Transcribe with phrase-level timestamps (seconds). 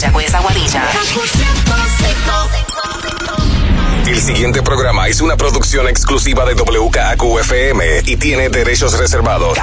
[0.00, 0.82] Mayagüez, Aguadilla.
[4.06, 9.58] El siguiente programa es una producción exclusiva de WKQFM y tiene derechos reservados.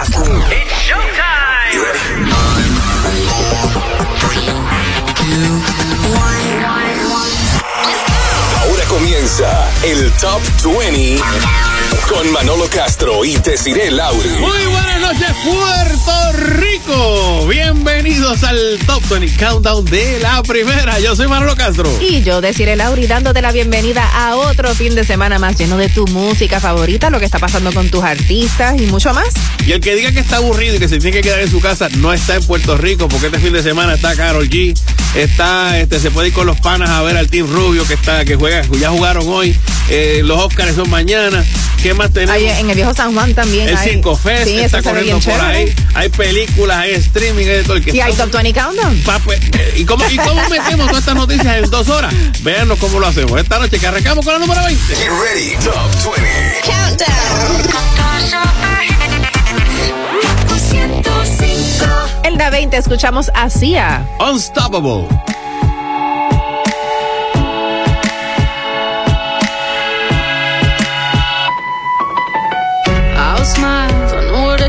[8.62, 11.67] Ahora comienza el Top 20
[12.10, 14.30] con Manolo Castro y Desiree Lauri.
[14.40, 17.48] Muy buenas noches, Puerto Rico.
[17.48, 21.00] Bienvenidos al Top 20 Countdown de la primera.
[21.00, 21.90] Yo soy Manolo Castro.
[22.02, 25.90] Y yo, Desiree Lauri, dándote la bienvenida a otro fin de semana más lleno de
[25.90, 29.34] tu música favorita, lo que está pasando con tus artistas y mucho más.
[29.66, 31.60] Y el que diga que está aburrido y que se tiene que quedar en su
[31.60, 34.78] casa no está en Puerto Rico porque este fin de semana está Carol G.
[35.16, 38.24] Está, este, se puede ir con los panas a ver al Team Rubio que está,
[38.24, 39.56] que juega, ya jugaron hoy.
[39.90, 41.44] Eh, los Oscars son mañana.
[41.82, 42.36] ¿Qué más tenemos?
[42.36, 43.68] Hay, en el viejo San Juan también.
[43.70, 45.58] El hay, 5 Fest sí, está corriendo por chévere.
[45.58, 45.76] ahí.
[45.96, 49.02] Hay películas, hay streaming, hay todo el que Y hay Top 20 Countdown.
[49.04, 49.20] Pa-
[49.76, 52.14] ¿Y cómo, ¿Y cómo metemos todas estas noticias en dos horas?
[52.42, 53.40] Véanos cómo lo hacemos.
[53.40, 54.96] Esta noche que arrancamos con la número 20.
[54.96, 56.28] Get ready, Top 20.
[62.24, 64.06] En la 20 escuchamos a Sia.
[64.20, 65.08] Unstoppable.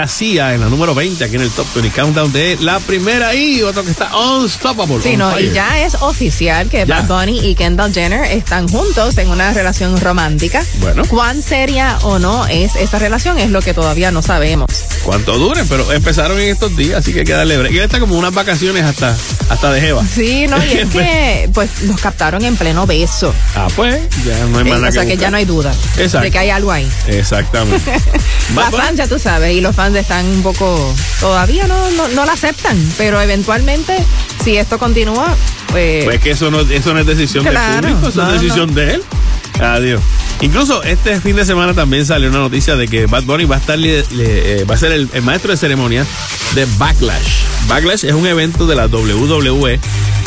[0.00, 3.60] Era en la número 20 aquí en el Top 20 Countdown de la primera y
[3.62, 5.02] otro que está Unstoppable.
[5.02, 7.02] Sí, on no, y ya es oficial que Ya.
[7.02, 10.64] Bad Bunny y Kendall Jenner están juntos en una relación romántica.
[10.78, 11.02] Bueno.
[11.06, 13.38] ¿Cuán seria o no es esa relación?
[13.38, 14.70] Es lo que todavía no sabemos.
[15.02, 17.72] Cuánto duren, pero empezaron en estos días, así que hay que darle break.
[17.72, 19.16] Y está como unas vacaciones hasta,
[19.48, 20.04] hasta de Jeva.
[20.06, 23.32] Sí, no, y es que pues los captaron en pleno beso.
[23.56, 26.24] Ah, pues, ya no hay Eh, más o sea que ya no hay duda Exacto.
[26.24, 26.88] de que hay algo ahí.
[27.06, 27.90] Exactamente.
[28.54, 30.94] La fans, ya tú sabes, y los fans están un poco.
[31.20, 33.96] Todavía no, no, no la aceptan, pero eventualmente,
[34.44, 35.34] si esto continúa,
[35.68, 36.04] pues.
[36.04, 38.74] Pues que eso no, eso no es decisión Claro, del público, eso no, es decisión
[38.74, 39.04] de él.
[39.60, 40.00] Adiós.
[40.42, 43.58] Incluso este fin de semana también salió una noticia de que Bad Bunny va a
[43.58, 46.06] estar eh, va a ser el, el maestro de ceremonia
[46.54, 47.42] de Backlash.
[47.68, 49.78] Backlash es un evento de la WWE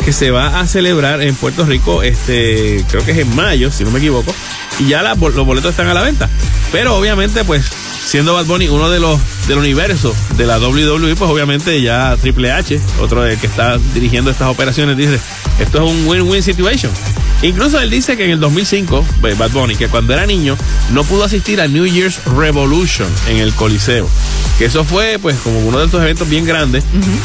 [0.04, 3.84] que se va a celebrar en Puerto Rico, este, creo que es en mayo, si
[3.84, 4.32] no me equivoco,
[4.78, 6.28] y ya la- los boletos están a la venta.
[6.70, 7.64] Pero obviamente, pues,
[8.06, 12.50] siendo Bad Bunny uno de los del universo de la WWE, pues obviamente ya Triple
[12.52, 15.18] H, otro de que está dirigiendo estas operaciones, dice,
[15.60, 16.90] esto es un win-win situation.
[17.42, 20.56] Incluso él dice que en el 2005, pues, Bad Bunny, que cuando era niño
[20.92, 24.08] no pudo asistir a New Year's Revolution en el Coliseo.
[24.58, 26.84] Que eso fue pues como uno de estos eventos bien grandes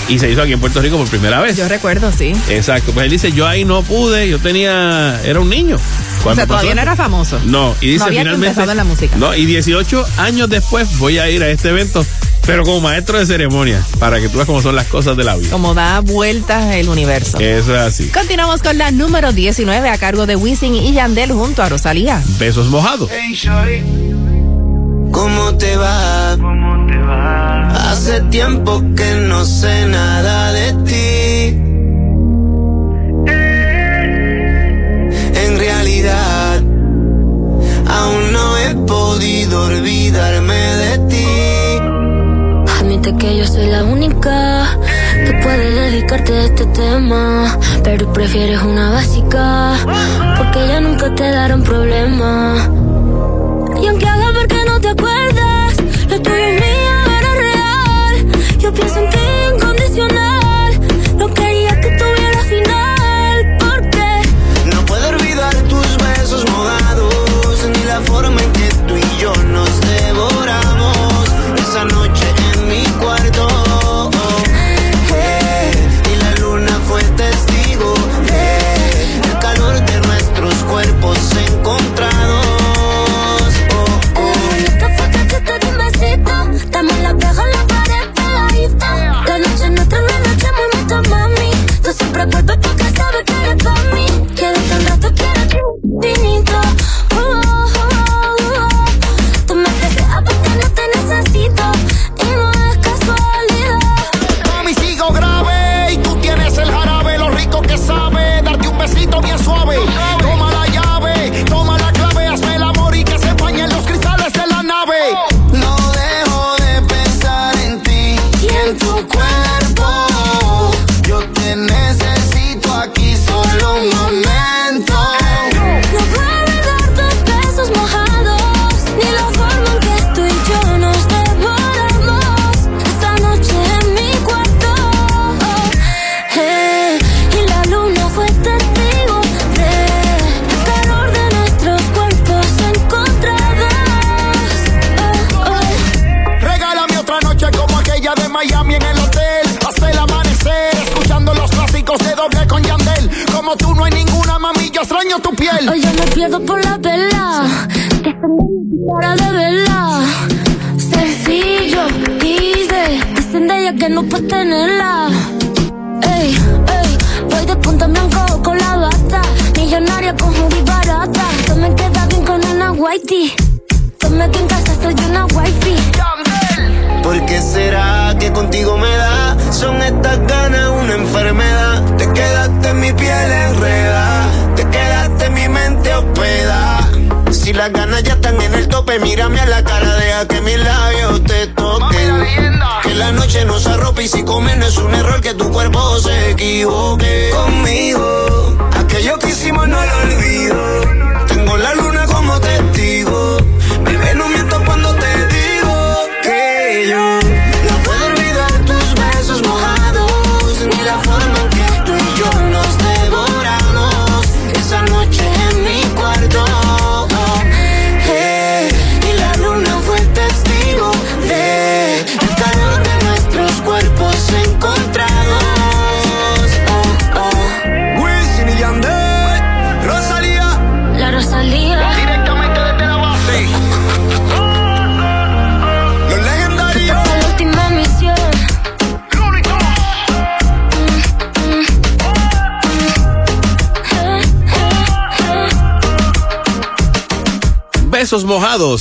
[0.10, 1.56] y se hizo aquí en Puerto Rico por primera vez.
[1.56, 2.33] Yo recuerdo, sí.
[2.50, 5.75] Exacto, pues él dice, yo ahí no pude, yo tenía, era un niño.
[5.75, 7.39] O Cuando sea, todavía no era famoso.
[7.45, 8.48] No, y dice No había finalmente.
[8.48, 9.16] empezado en la música.
[9.16, 12.04] No, y 18 años después voy a ir a este evento,
[12.50, 15.36] pero como maestro de ceremonia, para que tú veas cómo son las cosas de la
[15.36, 15.52] vida.
[15.52, 17.38] Como da vueltas el universo.
[17.40, 18.08] Eso es así.
[18.10, 22.24] Continuamos con la número 19 a cargo de Wisin y Yandel junto a Rosalía.
[22.40, 23.12] Besos mojados.
[25.12, 26.38] ¿Cómo te va?
[27.92, 31.58] Hace tiempo que no sé nada de ti.
[35.38, 36.64] En realidad,
[37.88, 41.89] aún no he podido olvidarme de ti.
[43.01, 44.78] Que yo soy la única
[45.25, 47.57] que puede dedicarte a este tema.
[47.84, 49.74] Pero prefieres una básica,
[50.38, 52.56] porque ya nunca te darán problema.
[53.81, 58.60] Y aunque haga ver que no te acuerdas, lo tuyo es mío, era real.
[58.60, 59.18] Yo pienso en ti
[59.56, 60.49] incondicional.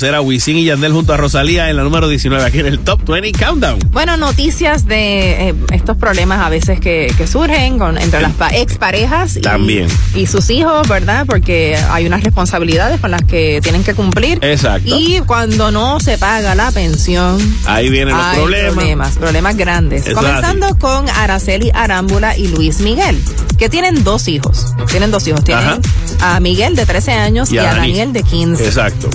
[0.02, 3.04] Era Wisin y Yandel junto a Rosalía en la número 19 aquí en el Top
[3.08, 3.78] 20 Countdown.
[3.90, 8.50] Bueno, noticias de eh, estos problemas a veces que, que surgen con, entre las pa-
[8.50, 9.88] exparejas y, También.
[10.14, 11.24] y sus hijos, ¿verdad?
[11.26, 14.38] Porque hay unas responsabilidades con las que tienen que cumplir.
[14.42, 14.96] Exacto.
[14.98, 18.72] Y cuando no se paga la pensión, Ahí vienen los hay problemas.
[18.74, 20.06] problemas, problemas grandes.
[20.06, 23.18] Eso Comenzando con Araceli Arámbula y Luis Miguel,
[23.58, 24.66] que tienen dos hijos.
[24.90, 25.44] Tienen dos hijos.
[25.44, 25.78] Tienen Ajá.
[26.20, 27.78] A Miguel de 13 años y, a, Dani.
[27.88, 28.64] Daniel de 15.
[28.64, 29.08] Exacto.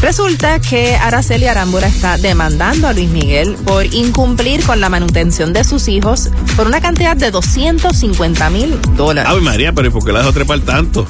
[0.00, 5.64] Resulta que Araceli Arámbula está demandando a Luis Miguel por incumplir con la manutención de
[5.64, 9.30] sus hijos por una cantidad de 250 mil dólares.
[9.30, 11.06] Ave María, pero ¿y por qué la dejó trepar tanto?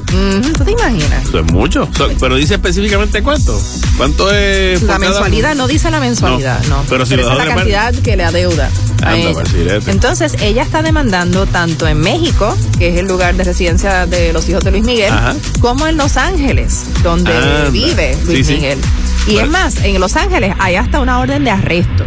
[0.56, 1.24] ¿Tú te imaginas?
[1.26, 1.88] Eso es mucho.
[2.20, 3.58] Pero dice específicamente cuánto.
[3.96, 4.82] ¿Cuánto es?
[4.82, 6.84] La cada- mensualidad no dice la mensualidad, No, no.
[6.88, 8.70] pero si lo esa es la cantidad que le adeuda.
[9.02, 9.32] A Anda, ella.
[9.34, 9.90] Marcilete.
[9.90, 14.48] Entonces, ella está demandando tanto en México, que es el lugar de residencia de los
[14.48, 15.34] hijos de Luis Miguel, Ajá.
[15.60, 17.70] como en Los Ángeles, donde Anda.
[17.70, 18.54] vive Luis Sí, sí.
[18.54, 18.78] Miguel.
[19.26, 19.44] Y Bueno.
[19.46, 22.04] es más, en Los Ángeles hay hasta una orden de arresto.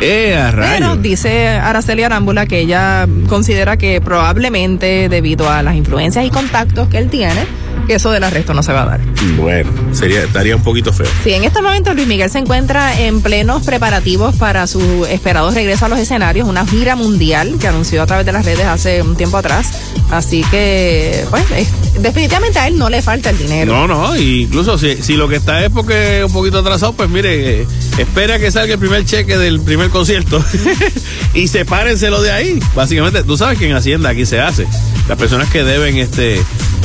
[0.00, 6.24] Eh, a Pero dice Araceli Arámbula que ella considera que probablemente debido a las influencias
[6.24, 7.46] y contactos que él tiene,
[7.86, 9.00] que eso del arresto no se va a dar.
[9.36, 11.06] Bueno, sería, estaría un poquito feo.
[11.22, 15.86] Sí, en este momento Luis Miguel se encuentra en plenos preparativos para su esperado regreso
[15.86, 19.16] a los escenarios, una gira mundial que anunció a través de las redes hace un
[19.16, 19.70] tiempo atrás.
[20.10, 23.72] Así que, pues, es- definitivamente a él no le falta el dinero.
[23.72, 27.08] No, no, incluso si, si lo que está es porque es un poquito atrasado, pues
[27.08, 27.66] mire, eh,
[27.98, 30.42] espera que salga el primer cheque del primer concierto
[31.34, 32.58] y sepárenselo de ahí.
[32.74, 34.66] Básicamente, tú sabes que en Hacienda aquí se hace.
[35.08, 36.40] Las personas que deben este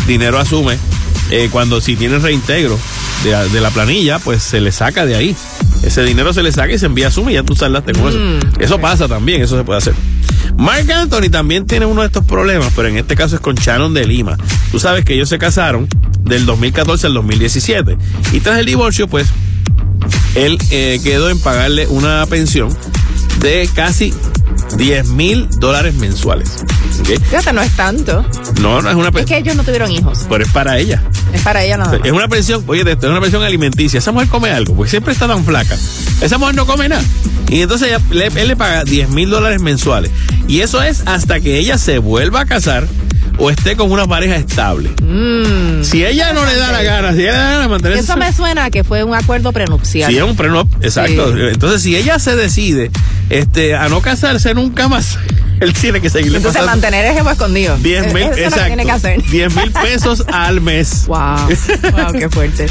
[0.10, 0.78] dinero asume,
[1.32, 2.78] eh, cuando si tienen reintegro
[3.24, 5.36] de, la- de la planilla, pues se le saca de ahí.
[5.84, 8.10] Ese dinero se le saca y se envía a Sume y ya tú saldaste con
[8.10, 8.20] eso.
[8.60, 9.94] Eso pasa también, eso se puede hacer.
[10.58, 13.94] Mark Anthony también tiene uno de estos problemas, pero en este caso es con Shannon
[13.94, 14.36] de Lima.
[14.72, 15.88] Tú sabes que ellos se casaron
[16.22, 17.98] del 2014 al 2017.
[18.34, 19.28] Y tras el divorcio, pues,
[20.36, 22.76] él eh, quedó en pagarle una pensión
[23.40, 24.14] de casi
[24.76, 26.58] 10 mil dólares mensuales.
[27.02, 27.08] ¿ok?
[27.30, 28.26] Fíjate, no es tanto.
[28.62, 30.26] No, no es una Es que ellos no tuvieron hijos.
[30.30, 31.02] pero es para ella.
[31.34, 32.06] Es para ella nada más.
[32.08, 33.98] Es una pensión, oye, esto es una pensión alimenticia.
[34.00, 35.76] Esa mujer come algo, porque siempre está tan flaca.
[36.22, 37.04] Esa mujer no come nada.
[37.50, 40.12] Y entonces ella- él le paga 10 mil dólares mensuales.
[40.48, 42.88] Y eso es hasta que ella se vuelva a casar
[43.40, 44.90] o esté con una pareja estable.
[45.82, 48.04] Si ella no le da la gana, si ella le da la gana de mantenerse.
[48.04, 50.12] Eso me suena a que fue un acuerdo prenupcial.
[50.12, 51.34] Si es un prenup, exacto.
[51.34, 51.42] Sí.
[51.52, 52.92] Entonces, si ella se decide
[53.30, 55.18] este, a no casarse nunca más,
[55.62, 57.78] él tiene que seguirle Entonces, pasando mantener el jevo escondido.
[57.78, 58.68] 10 mil, Eso es lo que exacto.
[58.68, 59.24] tiene que hacer.
[59.24, 61.06] 10 mil pesos al mes.
[61.10, 61.50] Wow,
[61.92, 62.68] wow, qué fuerte.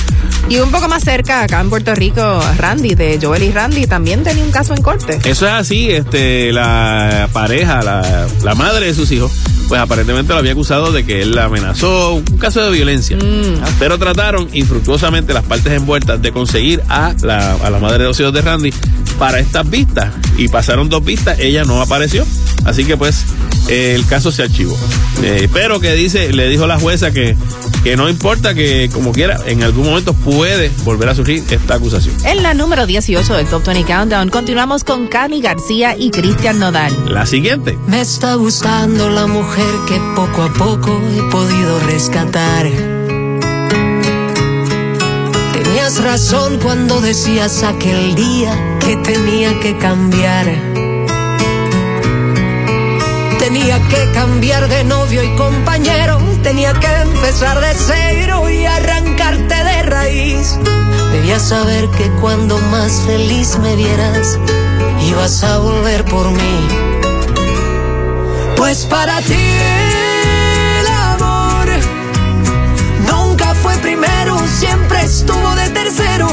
[0.49, 4.23] Y un poco más cerca, acá en Puerto Rico, Randy, de Joel y Randy, también
[4.23, 5.19] tenía un caso en corte.
[5.25, 9.33] Eso es así, este, la pareja, la, la madre de sus hijos,
[9.69, 13.19] pues aparentemente lo había acusado de que él la amenazó, un caso de violencia.
[13.79, 18.19] Pero trataron infructuosamente las partes envueltas de conseguir a la, a la madre de los
[18.21, 18.73] hijos de Randy
[19.19, 20.13] para estas vistas.
[20.37, 22.25] Y pasaron dos vistas, ella no apareció.
[22.65, 23.25] Así que pues
[23.69, 24.77] eh, el caso se archivó.
[25.23, 27.37] Eh, pero que dice, le dijo la jueza que,
[27.83, 32.15] que no importa que como quiera, en algún momento puede volver a surgir esta acusación.
[32.25, 36.93] En la número 18 del Top 20 Countdown, continuamos con Cani García y Cristian Nodal.
[37.13, 37.79] La siguiente.
[37.87, 42.67] Me está gustando la mujer que poco a poco he podido rescatar.
[45.53, 50.88] Tenías razón cuando decías aquel día que tenía que cambiar.
[53.49, 59.83] Tenía que cambiar de novio y compañero, tenía que empezar de cero y arrancarte de
[59.85, 60.59] raíz.
[61.13, 64.39] Debías saber que cuando más feliz me vieras,
[65.01, 66.69] ibas a volver por mí.
[68.59, 69.33] Pues para ti
[70.81, 71.69] el amor
[73.11, 76.29] nunca fue primero, siempre estuvo de tercero.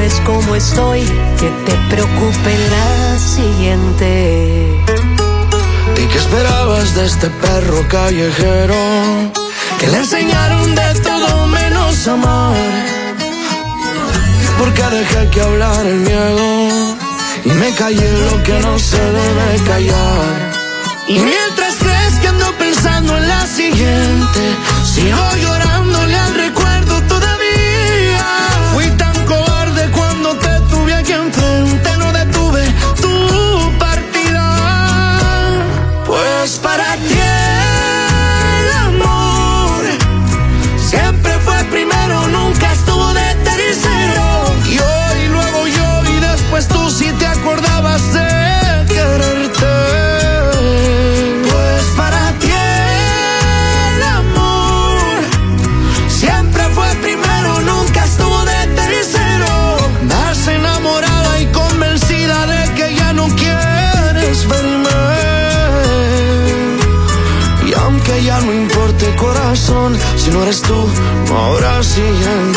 [0.00, 1.00] Preocupes como estoy,
[1.38, 4.66] que te preocupe la siguiente.
[5.96, 8.74] ¿Y qué esperabas de este perro callejero?
[9.78, 12.56] Que le enseñaron de todo menos amar.
[14.58, 16.96] Porque dejé que hablar el miedo
[17.44, 20.52] y me callé lo que no se debe callar.
[21.08, 24.40] Y mientras crees que ando pensando en la siguiente,
[24.84, 25.79] sigo llorándole
[71.90, 72.49] seeing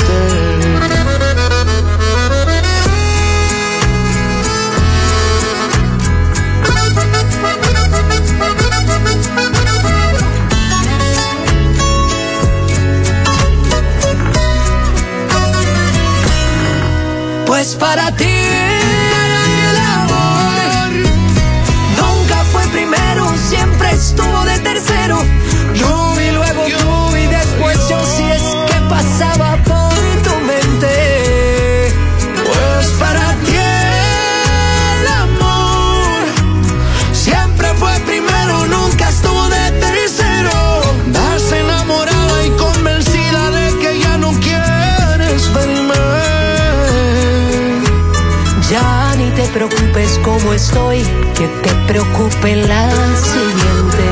[50.23, 50.99] como estoy,
[51.37, 54.03] que te preocupe la siguiente.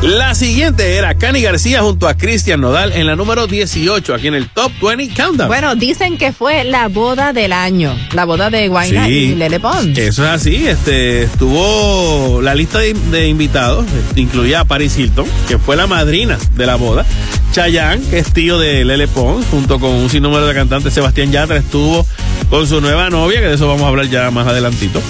[0.00, 4.34] La siguiente era Cani García junto a Cristian Nodal en la número 18, aquí en
[4.34, 5.48] el Top 20 Countdown.
[5.48, 9.12] Bueno, dicen que fue la boda del año, la boda de Guayna Sí.
[9.12, 9.98] y Lele Pons.
[9.98, 15.26] Eso es así, este estuvo la lista de, de invitados, este, incluía a Paris Hilton,
[15.48, 17.04] que fue la madrina de la boda,
[17.50, 21.56] Chayanne, que es tío de Lele Pons, junto con un sinnúmero de cantantes, Sebastián Yatra
[21.56, 22.06] estuvo
[22.50, 25.00] con su nueva novia, que de eso vamos a hablar ya más adelantito.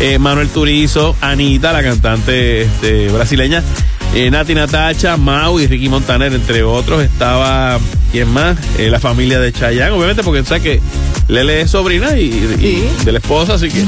[0.00, 3.62] Eh, Manuel Turizo, Anita, la cantante este, brasileña,
[4.14, 7.02] eh, Nati Natacha, Mau y Ricky Montaner, entre otros.
[7.02, 7.78] Estaba,
[8.10, 8.56] ¿quién más?
[8.78, 10.80] Eh, la familia de Chayanne, obviamente, porque sabes que
[11.28, 12.84] Lele es sobrina y, y- Sí.
[13.04, 13.84] de la esposa, así que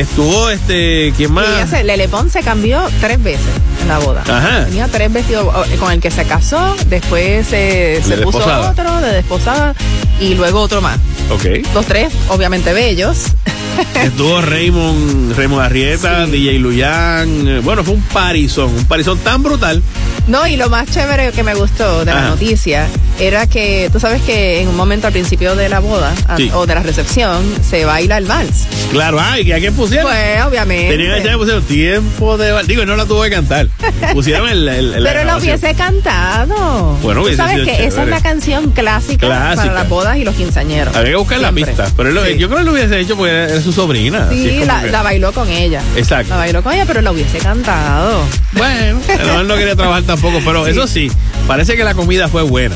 [0.00, 1.68] estuvo, este, ¿quién Y más?
[1.68, 3.44] se- Lele Pons se cambió tres veces
[3.86, 4.22] la boda.
[4.28, 4.64] Ajá.
[4.66, 8.70] Tenía tres vestidos oh, con el que se casó, después se, se De puso desposada.
[8.70, 9.74] otro de desposada
[10.20, 10.98] y luego otro más.
[11.30, 11.44] Ok.
[11.74, 13.18] Los tres, obviamente bellos.
[14.02, 16.32] Estuvo Raymond, Raymond Arrieta, Sí.
[16.32, 17.48] DJ Luyan.
[17.48, 19.82] eh, Bueno, fue un parizón, un parizón tan brutal.
[20.26, 22.28] No, y lo más chévere que me gustó de la Ajá.
[22.30, 22.86] noticia
[23.20, 26.50] era que tú sabes que en un momento al principio de la boda Sí.
[26.54, 28.66] o de la recepción se baila el vals.
[28.92, 30.10] Claro, ay, que a quién pusieron.
[30.10, 30.96] Pues, obviamente.
[30.96, 32.52] Tenían que pusieron tiempo de.
[32.52, 33.68] val- Digo, no la tuvo que cantar.
[34.12, 34.68] Pusieron el.
[34.68, 36.96] el- el- la Pero lo hubiese cantado.
[37.02, 39.62] Bueno, Tú hubiese sabes sido que esa es la canción clásica, Clásica.
[39.62, 40.96] para las bodas y los quinceañeros.
[40.96, 41.60] Había que buscar Siempre.
[41.62, 41.88] la pista.
[41.96, 42.38] Pero él lo- Sí.
[42.38, 44.28] yo creo que lo hubiese hecho porque era su sobrina.
[44.30, 45.82] Sí, la, que- la bailó con ella.
[45.96, 46.30] Exacto.
[46.30, 48.22] La bailó con ella, pero la hubiese cantado.
[48.52, 50.70] Bueno, mejor no quería trabajar tampoco, pero Sí.
[50.72, 51.10] eso sí,
[51.46, 52.74] parece que la comida fue buena.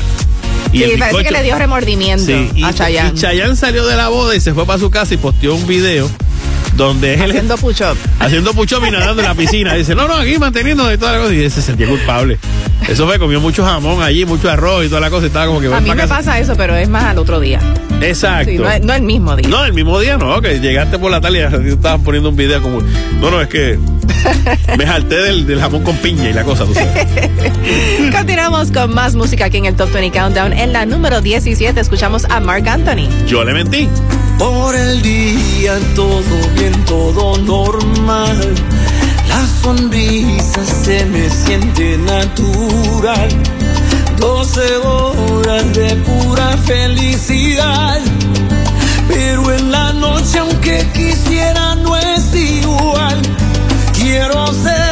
[0.71, 3.11] Y sí, el parece que le dio remordimiento Sí, y, a Chayanne.
[3.15, 5.65] y Chayanne salió de la boda y se fue para su casa y posteó un
[5.67, 6.09] video
[6.75, 7.97] donde él Haciendo push-up.
[8.19, 9.73] haciendo pucho y nadando en la piscina.
[9.75, 11.33] Dice, no, no, aquí manteniendo y toda la cosa.
[11.33, 12.37] Y se sentía culpable.
[12.89, 15.23] Eso fue, comió mucho jamón allí, mucho arroz y toda la cosa.
[15.23, 16.17] y Estaba como que A mí me casa.
[16.17, 17.59] pasa eso, pero es más al otro día.
[18.01, 18.51] Exacto.
[18.51, 19.47] Sí, no, el mismo día.
[19.47, 22.61] No, el mismo día no, que llegaste por la tarde y estaban poniendo un video
[22.61, 22.81] como.
[23.21, 23.79] No, no, es que
[24.77, 27.07] me jalté del, del jamón con piña y la cosa, tú sabes.
[28.15, 30.53] Continuamos con más música aquí en el Top 20 Countdown.
[30.53, 33.07] En la número 17 escuchamos a Mark Anthony.
[33.27, 33.89] Yo le mentí.
[34.37, 36.21] Por el día todo
[36.57, 38.37] bien, todo normal.
[39.29, 43.29] La sonrisa se me siente natural.
[44.19, 47.99] 12 horas de pura felicidad.
[49.07, 52.14] Pero en la noche, aunque quisiera, no es.
[54.17, 54.84] Quiero ser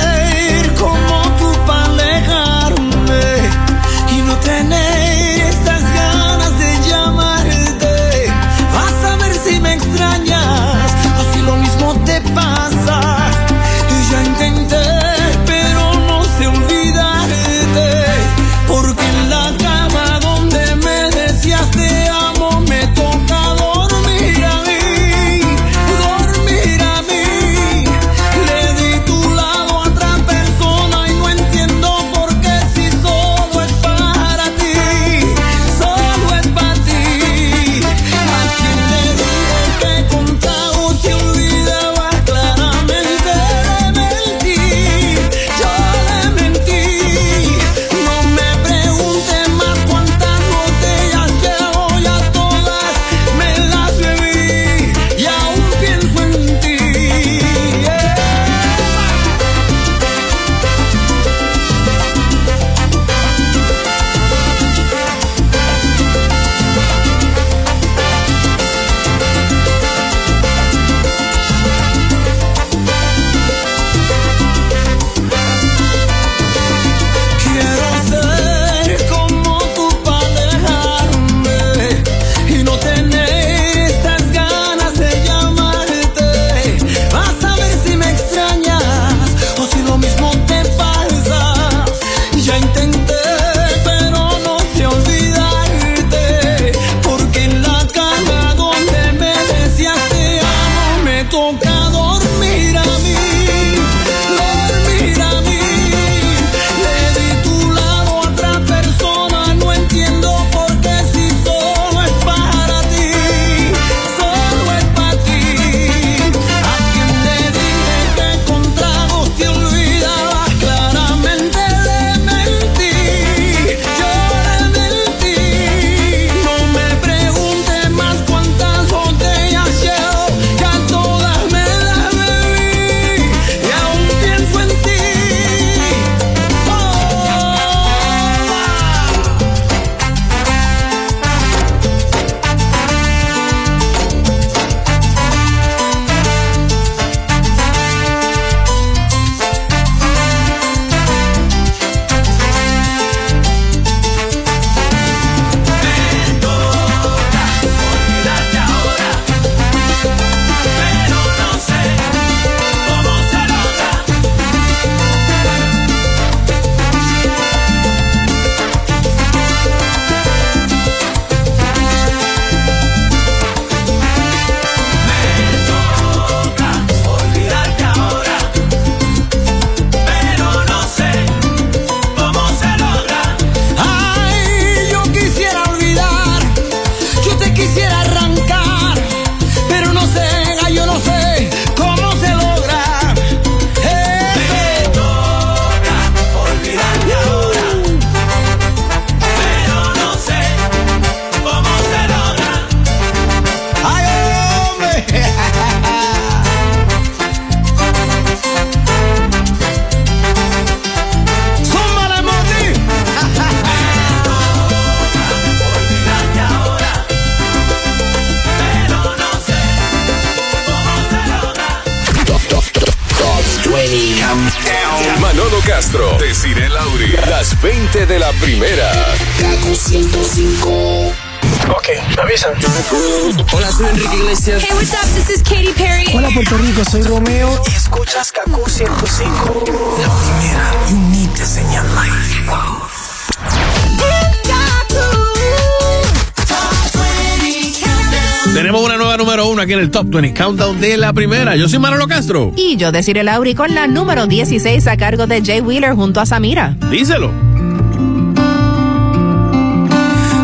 [250.17, 251.55] el 20 Countdown de la primera.
[251.55, 252.51] Yo soy Manolo Castro.
[252.55, 256.25] Y yo deciré Lauri con la número 16 a cargo de Jay Wheeler junto a
[256.25, 256.75] Samira.
[256.91, 257.31] Díselo.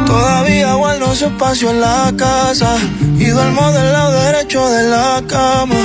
[0.07, 2.77] Todavía guardo su espacio en la casa
[3.17, 5.75] y duermo del lado derecho de la cama.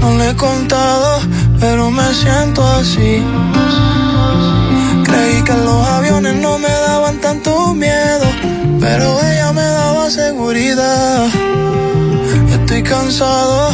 [0.00, 1.20] No le he contado,
[1.60, 3.22] pero me siento así.
[5.04, 8.26] Creí que los aviones no me daban tanto miedo,
[8.78, 11.28] pero ella me daba seguridad.
[12.94, 13.72] Cansado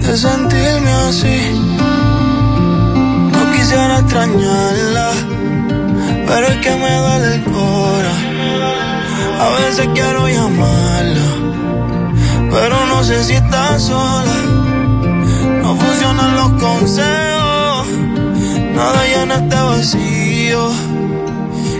[0.00, 1.38] de sentirme así.
[3.32, 5.10] No quisiera extrañarla,
[6.26, 8.32] pero es que me duele el corazón.
[9.44, 11.28] A veces quiero llamarla,
[12.50, 14.38] pero no sé si está sola.
[15.62, 17.86] No funcionan los consejos,
[18.74, 20.70] nada llena este vacío.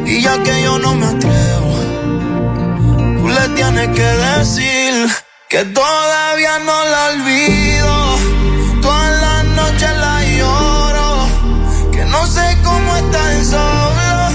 [0.05, 1.75] Y ya que yo no me atrevo,
[3.19, 5.09] tú le tienes que decir
[5.49, 5.65] que
[6.43, 8.81] todavía no la olvido.
[8.81, 14.31] Todas las noches la lloro, que no sé cómo estar solo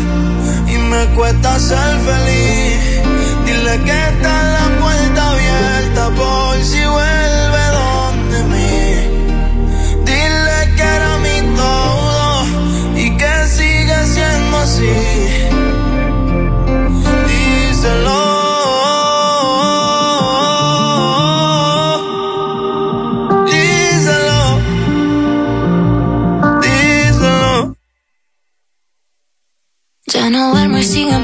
[0.67, 3.01] y me cuesta ser feliz.
[3.45, 4.56] Dile que está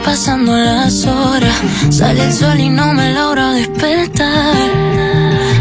[0.03, 1.55] pasando las horas.
[1.89, 4.55] Sale el sol y no me logro despertar.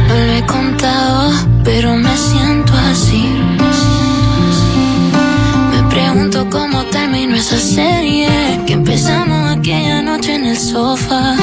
[0.09, 1.31] No lo he contado,
[1.64, 3.24] pero me siento así.
[5.70, 8.28] Me pregunto cómo terminó esa serie
[8.66, 11.37] que empezamos aquella noche en el sofá.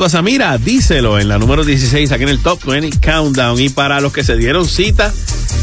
[0.00, 3.60] Junto a Samira, díselo en la número 16 aquí en el Top 20 Countdown.
[3.60, 5.12] Y para los que se dieron cita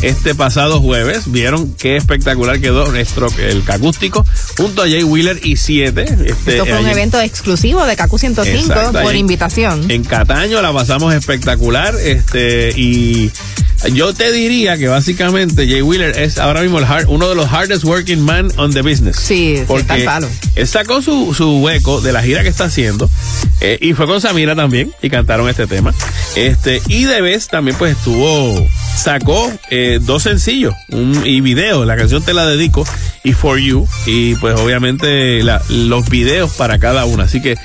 [0.03, 4.23] este pasado jueves, vieron qué espectacular quedó nuestro el acústico
[4.55, 6.03] junto a Jay Wheeler y 7.
[6.03, 9.89] Este, Esto fue un allí- evento exclusivo de KQ 105 Exacto, por invitación.
[9.89, 11.95] En Cataño la pasamos espectacular.
[11.95, 13.31] Este, y
[13.93, 17.47] yo te diría que básicamente Jay Wheeler es ahora mismo el hard- uno de los
[17.47, 19.17] hardest working man on the business.
[19.17, 20.29] Sí, sí, está al palo.
[20.55, 23.09] Él sacó su, su hueco de la gira que está haciendo
[23.61, 25.93] eh, y fue con Samira también y cantaron este tema.
[26.35, 31.85] Este, y de vez también pues estuvo sacó eh, dos sencillos un, y video.
[31.85, 32.85] La canción Te la dedico
[33.23, 33.87] y For You.
[34.05, 37.23] Y pues obviamente la- los videos para cada una.
[37.23, 37.55] Así que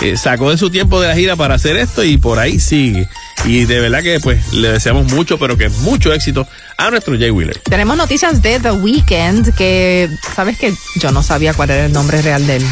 [0.00, 3.08] eh, sacó de su tiempo de la gira para hacer esto y por ahí sigue.
[3.44, 7.30] Y de verdad que pues le deseamos mucho, pero que mucho éxito a nuestro Jay
[7.30, 7.58] Wheeler.
[7.58, 12.22] Tenemos noticias de The Weeknd que, sabes que yo no sabía cuál era el nombre
[12.22, 12.66] real de él.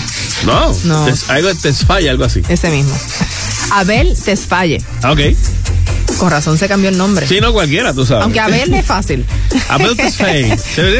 [0.44, 1.04] No, No.
[1.04, 2.42] Te, algo te falla, algo así.
[2.48, 2.96] Ese mismo.
[3.72, 4.82] Abel Tesfaye.
[5.02, 5.20] Ah, ok.
[6.20, 7.26] Con razón se cambió el nombre.
[7.26, 8.24] Sí, no cualquiera, tú sabes.
[8.24, 9.24] Aunque Abel es fácil.
[9.70, 10.54] Abel Tesfaye.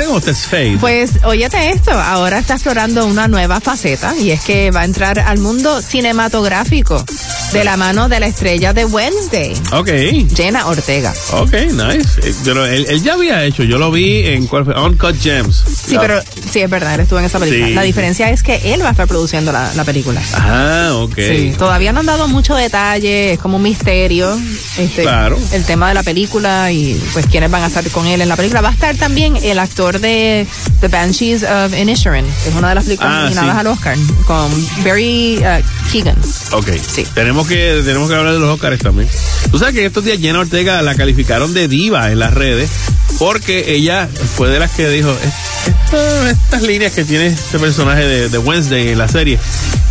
[0.07, 0.79] Como Tesfaye.
[0.81, 5.19] Pues óyete esto, ahora está explorando una nueva faceta y es que va a entrar
[5.19, 7.05] al mundo cinematográfico
[7.53, 9.91] de la mano de la estrella de Wednesday, Ok.
[10.35, 11.13] Jenna Ortega.
[11.33, 12.21] Ok, nice.
[12.23, 14.49] Eh, Pero él, él ya había hecho, yo lo vi en.
[14.51, 15.63] Uncut Gems.
[15.87, 16.19] Sí, pero
[16.51, 17.67] sí, es verdad, él estuvo en esa película.
[17.67, 17.75] Sí.
[17.75, 20.23] La diferencia es que él va a estar produciendo la, la película.
[20.35, 21.15] Ah, ok.
[21.17, 24.39] Sí, todavía no han dado mucho detalle, es como un misterio.
[24.79, 25.39] Este, Claro.
[25.53, 28.37] El tema de la película y pues quiénes van a estar con él en la
[28.37, 28.61] película.
[28.61, 30.47] Va a estar también el actor de
[30.81, 33.59] The Banshees of Inisherin, es una de las películas Ah, nominadas sí.
[33.61, 33.97] al Oscar,
[34.27, 36.17] con Barry uh, Keegan.
[36.53, 36.69] Ok.
[37.15, 39.09] Tenemos que, tenemos que hablar de los Oscars también.
[39.51, 42.71] Tú sabes que estos días Jenna Ortega la calificaron de diva en las redes
[43.19, 48.03] porque ella fue de las que dijo, "Es- esto- estas líneas que tiene este personaje
[48.07, 49.39] de, de Wednesday en la serie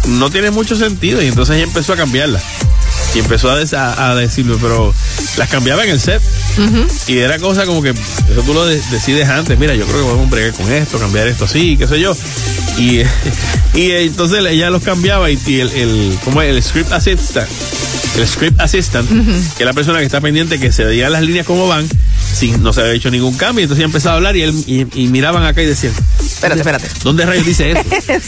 [0.07, 2.41] no tiene mucho sentido y entonces ella empezó a cambiarlas.
[3.15, 4.93] Y empezó a, a, a decirlo, pero
[5.37, 6.21] las cambiaba en el set.
[7.07, 9.57] Y era cosa como que eso tú lo de- decides antes.
[9.57, 12.15] Mira, yo creo que podemos bregar con esto, cambiar esto así, qué sé yo.
[12.77, 12.99] Y,
[13.73, 16.49] y entonces ella los cambiaba y, y el, el, ¿cómo es?
[16.55, 17.47] el script assistant,
[18.17, 19.09] el script assistant,
[19.57, 21.87] que es la persona que está pendiente que se digan las líneas como van,
[22.33, 23.63] sin no se había hecho ningún cambio.
[23.63, 25.93] Entonces ella empezaba a hablar y, él, y, y miraban acá y decían,
[26.23, 26.87] Espérate, espérate.
[27.03, 27.81] ¿dónde rayos dice eso?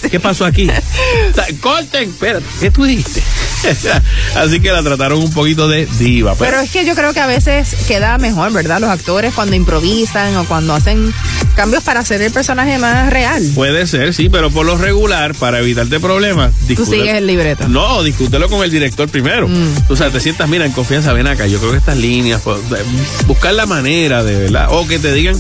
[0.10, 0.68] ¿Qué pasó aquí?
[0.70, 3.22] O sea, Corten, espérate, ¿qué tú dijiste?
[4.36, 6.36] Así que la trataron un poquito de diva.
[6.38, 8.80] Pero es que yo creo que a veces queda mejor, ¿verdad?
[8.80, 11.14] Los actores cuando improvisan o cuando hacen
[11.56, 13.44] cambios para hacer el personaje más real.
[13.54, 17.68] Puede ser, sí, pero por lo regular, para evitarte problemas, Tú discute- sigues el libreto.
[17.68, 19.50] No, discútelo con el director primero.
[19.88, 21.48] Tú sabes, te sientas, mira, en confianza, ven acá.
[21.48, 22.60] Yo creo que estas líneas, pues,
[23.28, 24.68] buscar la manera de, ¿verdad?
[24.72, 25.36] O que te digan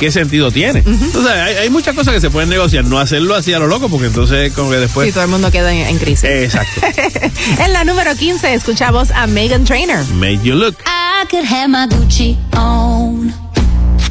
[0.00, 0.80] qué sentido tiene.
[0.82, 2.84] Tú sabes, hay, hay muchas cosas que se pueden negociar.
[2.86, 5.08] No hacerlo así a lo loco, porque entonces, como que después.
[5.10, 6.24] Y todo el mundo queda en, en crisis.
[6.24, 6.80] Exacto.
[7.64, 10.02] en la número 15 escuchamos a Megan Trainer.
[10.14, 10.76] Made you look.
[10.86, 13.32] I could have my Gucci on.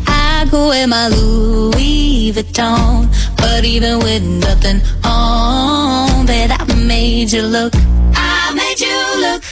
[0.08, 3.10] I could wear my Louis Vuitton.
[3.38, 7.73] But even with nothing on, bet I made you look.
[8.13, 9.43] I made you look.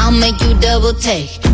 [0.00, 1.53] I'll make you double take.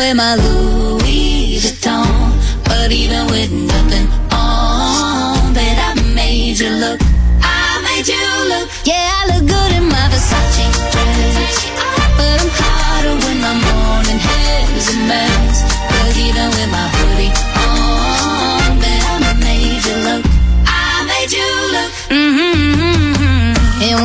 [0.00, 2.32] wear my Louis Vuitton.
[2.64, 7.00] But even with nothing on, bet I made you look.
[7.42, 8.68] I made you look.
[8.86, 9.29] Yeah, I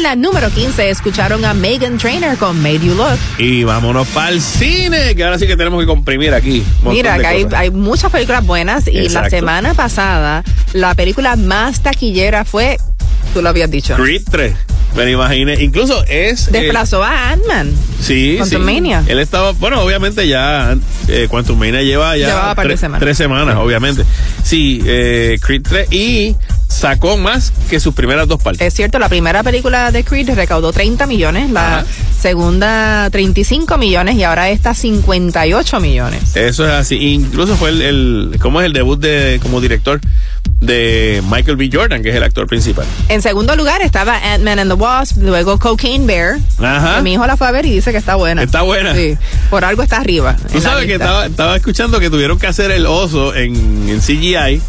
[0.00, 3.18] En la número 15 escucharon a Megan Trainer con Made You Look.
[3.36, 6.64] Y vámonos para el cine, que ahora sí que tenemos que comprimir aquí.
[6.84, 12.78] Mira, que hay, muchas películas buenas y la semana pasada la película más taquillera fue,
[13.34, 13.94] tú lo habías dicho.
[13.94, 14.54] Creed 3.
[14.96, 15.62] Me lo imaginé.
[15.62, 16.48] Incluso es.
[16.48, 17.70] eh, Desplazó a Ant-Man.
[18.00, 18.72] Sí, Quantum sí.
[18.74, 19.04] Mania.
[19.06, 20.76] Él estaba, bueno, obviamente ya
[21.08, 23.00] eh, Quantum Mania lleva ya Llevaba tres, semanas.
[23.00, 24.04] tres semanas, obviamente.
[24.42, 26.34] Sí, eh, Creed 3 y
[26.80, 28.66] sacó más que sus primeras dos partes.
[28.66, 31.84] Es cierto, la primera película de Creed recaudó 30 millones, la
[32.18, 36.36] segunda 35 millones y ahora esta 58 millones.
[36.36, 36.96] Eso es así.
[37.12, 40.00] Incluso fue el, el ¿cómo es el debut de como director
[40.60, 41.68] de Michael B.
[41.70, 42.86] Jordan, que es el actor principal?
[43.10, 46.38] En segundo lugar estaba Ant-Man and the Wasp, luego Cocaine Bear.
[46.58, 47.02] Ajá.
[47.02, 48.42] Mi hijo la fue a ver y dice que está buena.
[48.42, 48.94] Está buena.
[48.94, 49.18] Sí,
[49.50, 50.34] por algo está arriba.
[50.50, 53.54] Tú sabes que estaba, estaba escuchando que tuvieron que hacer el oso en,
[53.86, 54.62] en CGI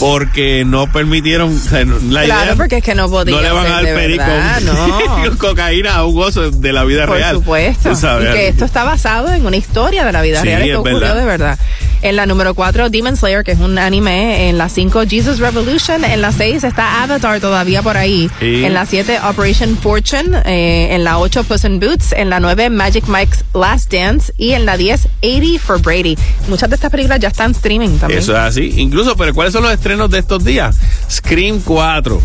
[0.00, 3.42] porque no permitieron o sea, no- la Claro, idea porque es que no podía no
[3.42, 5.38] le van a dar perico verdad, no.
[5.38, 7.36] cocaína a un oso de la vida Por real.
[7.36, 7.90] supuesto.
[7.90, 8.30] Tú sabes.
[8.30, 10.98] y que esto está basado en una historia de la vida Sí, real que ocurrió
[11.00, 11.16] verdad.
[11.16, 11.58] de verdad.
[12.02, 14.48] En la número 4, Demon Slayer, que es un anime.
[14.48, 16.04] En la 5, Jesus Revolution.
[16.04, 18.30] En la 6 está Avatar todavía por ahí.
[18.40, 20.42] En la 7, Operation Fortune.
[20.44, 22.12] Eh, en la 8, Puss in Boots.
[22.12, 24.32] En la 9, Magic Mike's Last Dance.
[24.36, 26.16] Y en la 10, 80 for Brady.
[26.48, 28.20] Muchas de estas películas ya están streaming también.
[28.20, 28.74] Eso es así.
[28.76, 30.76] Incluso, pero ¿cuáles son los estrenos de estos días?
[31.10, 32.20] Scream 4.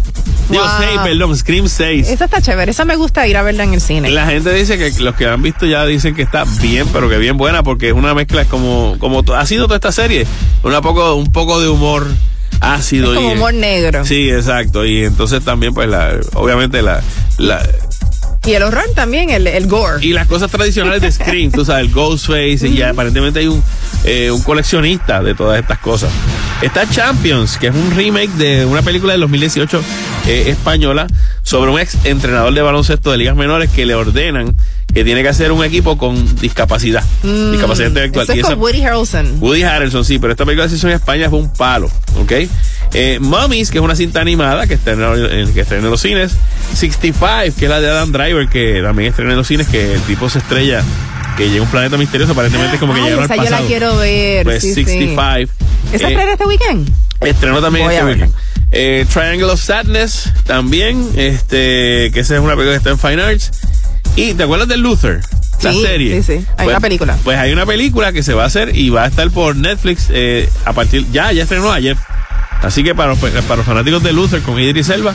[0.49, 0.71] Digo, Wow.
[0.79, 2.09] 6, perdón, Scream 6.
[2.09, 2.71] Esa está chévere.
[2.71, 4.09] Esa me gusta ir a verla en el cine.
[4.09, 7.17] La gente dice que los que han visto ya dicen que está bien, pero que
[7.17, 10.25] bien buena, porque es una mezcla como, como ha sido toda esta serie.
[10.63, 12.07] Una poco, un poco de humor
[12.59, 13.11] ácido.
[13.11, 14.05] Es como y, humor negro.
[14.05, 14.85] Sí, exacto.
[14.85, 17.01] Y entonces también, pues, la, obviamente, la,
[17.37, 17.61] la,
[18.45, 20.05] Y el horror también, el, el gore.
[20.05, 23.63] y las cosas tradicionales de Scream, tú sabes, el Ghostface, y aparentemente hay un,
[24.03, 26.11] eh, un coleccionista de todas estas cosas.
[26.61, 29.81] Está Champions, que es un remake de una película del 2018
[30.27, 31.07] eh, española
[31.51, 34.55] sobre un ex entrenador de baloncesto de ligas menores que le ordenan
[34.93, 38.23] que tiene que hacer un equipo con discapacidad, Mm, discapacidad intelectual.
[38.23, 39.37] Eso es Y con Woody Harrelson.
[39.41, 41.89] Woody Harrelson, sí, pero esta película se hizo en España fue un palo,
[42.21, 42.31] ¿ok?
[42.93, 46.31] Eh, Mummies, que es una cinta animada que estrena, en- que estrena en los cines.
[46.73, 50.01] 65, que es la de Adam Driver, que también estrena en los cines, que el
[50.03, 50.83] tipo se estrella,
[51.37, 53.43] que llega a un planeta misterioso, aparentemente es como que Ay, llegaron al esa yo
[53.43, 53.61] pasado.
[53.63, 54.43] la quiero ver.
[54.45, 54.83] Pues sí, sí.
[54.85, 55.51] 65.
[55.93, 56.91] ¿Esa Eh, estrena este weekend?
[57.21, 58.33] Estrenó también Voy este weekend.
[58.71, 63.21] Eh, Triangle of Sadness también, este, que esa es una película que está en Fine
[63.21, 63.51] Arts.
[64.15, 65.19] Y ¿te acuerdas de Luther?
[65.61, 66.21] La Sí, serie.
[66.23, 66.45] sí, sí.
[66.57, 67.17] Hay una película.
[67.23, 70.07] Pues hay una película que se va a hacer y va a estar por Netflix
[70.09, 71.95] eh, a partir, ya, ya estrenó ayer.
[72.61, 75.13] Así que para los, para los fanáticos de Luther con Idris Elba,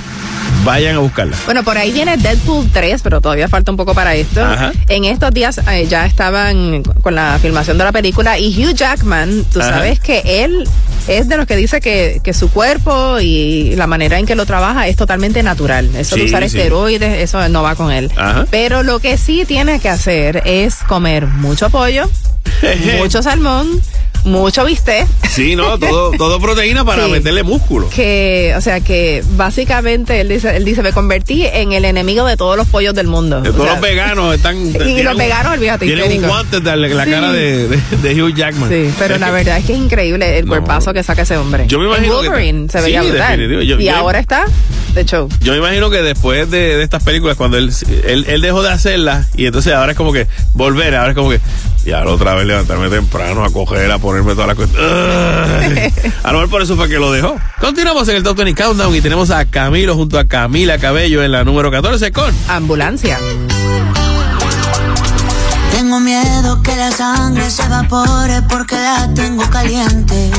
[0.65, 1.37] vayan a buscarla.
[1.45, 4.45] Bueno, por ahí viene Deadpool 3, pero todavía falta un poco para esto.
[4.45, 4.73] Ajá.
[4.89, 9.45] En estos días eh, ya estaban con la filmación de la película y Hugh Jackman,
[9.53, 9.71] tú Ajá.
[9.75, 10.69] sabes que él
[11.07, 14.45] es de los que dice que, que su cuerpo y la manera en que lo
[14.45, 15.89] trabaja es totalmente natural.
[15.97, 16.57] Eso de Sí, usar sí.
[16.59, 18.11] esteroides, eso no va con él.
[18.17, 18.47] Ajá.
[18.51, 22.11] Pero lo que sí tiene que hacer es comer mucho pollo,
[22.99, 23.69] mucho salmón,
[24.27, 25.07] mucho bistec.
[25.31, 27.11] Sí, no, todo, todo proteína para Sí.
[27.13, 27.89] meterle músculo.
[27.89, 32.37] que, o sea, que básicamente él dice, él dice, me convertí en el enemigo de
[32.37, 33.41] todos los pollos del mundo.
[33.41, 34.57] De O todos sea, los veganos están.
[34.69, 36.29] Y tienen los un- veganos, olvídate, Tienen un histérico.
[36.35, 37.11] guante de la, la Sí.
[37.11, 38.69] cara de, de, de Hugh Jackman.
[38.69, 40.51] Sí, pero la verdad es que es increíble el No.
[40.51, 41.65] cuerpazo que saca ese hombre.
[41.69, 43.41] Yo me imagino En que- Wolverine se veía Sí, brutal.
[43.65, 44.47] Yo- y yo- ahora está
[44.97, 45.29] de show.
[45.41, 47.73] Yo me imagino que después de, de estas películas, cuando él,
[48.07, 51.31] él, él dejó de hacerlas, y entonces ahora es como que volver, ahora es como
[51.31, 51.41] que,
[51.85, 54.75] ya otra vez levantarme temprano a coger, a ponerme todas las cosas.
[56.25, 57.37] a lo mejor por eso fue que lo dejó.
[57.61, 61.31] Continuamos en el Top 20 Countdown y tenemos a Camilo junto a Camila Cabello en
[61.31, 63.19] la número 14 con Ambulancia.
[65.73, 70.31] Tengo miedo que la sangre se evapore porque la tengo caliente.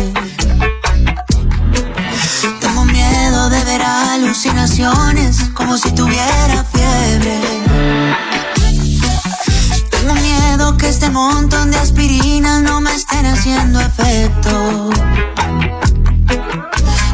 [3.29, 7.41] Miedo de ver alucinaciones como si tuviera fiebre.
[9.89, 14.89] Tengo miedo que este montón de aspirinas no me estén haciendo efecto.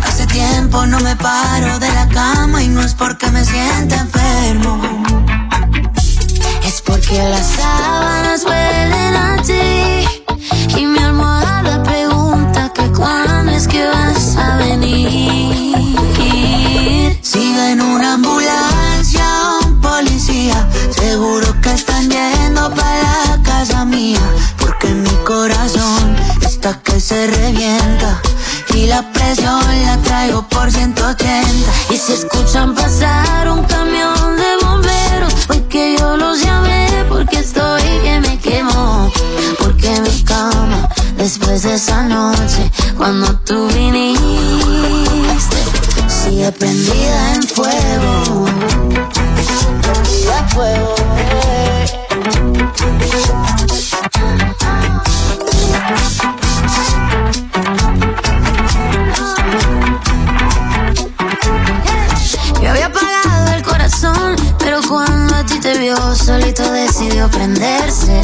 [0.08, 4.80] Hace tiempo no me paro de la cama y no es porque me sienta enfermo.
[6.64, 12.13] Es porque las sábanas huelen a ti y mi almohada pregunta
[21.24, 24.20] seguro que están yendo para la casa mía,
[24.60, 28.22] porque mi corazón está que se revienta
[28.74, 31.72] y la presión la traigo por 180.
[31.92, 38.20] Y si escuchan pasar un camión de bomberos, porque yo los llamé, porque estoy que
[38.20, 39.10] me quemo,
[39.60, 45.58] porque mi cama después de esa noche, cuando tú viniste,
[46.24, 48.46] sigue prendida en fuego.
[49.82, 50.96] Prendida en fuego.
[62.62, 64.82] Me había apagado el corazón, pero
[65.78, 68.22] Dios solito decidió prenderse.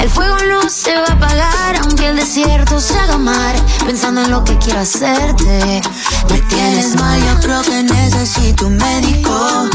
[0.00, 3.54] El fuego no se va a apagar aunque el desierto se haga mar.
[3.86, 5.82] Pensando en lo que quiero hacerte.
[6.30, 9.68] Me tienes mal, yo creo que necesito un médico.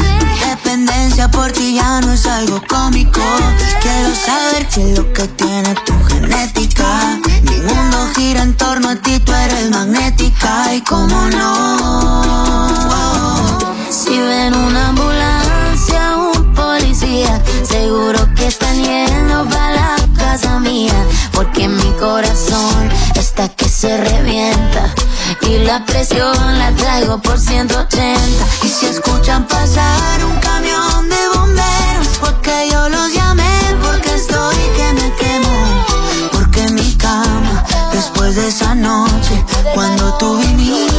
[0.48, 3.20] Dependencia por ti ya no es algo cómico.
[3.80, 7.18] Quiero saber qué es lo que tiene tu genética.
[7.42, 10.74] Mi mundo gira en torno a ti, tú eres magnética.
[10.74, 12.60] Y cómo no.
[13.90, 19.99] Si ven una ambulancia, un policía, seguro que están yendo para
[21.34, 24.94] Porque mi corazón está que se revienta.
[25.42, 28.44] Y la presión la traigo por 180.
[28.62, 34.92] Y si escuchan pasar un camión de bomberos, porque yo los llamé, porque estoy que
[34.92, 35.84] me quemo.
[36.32, 40.96] Porque mi cama, después de esa noche, cuando tú viniste,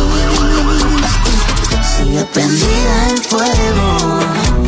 [1.98, 4.61] sigue prendida en fuego.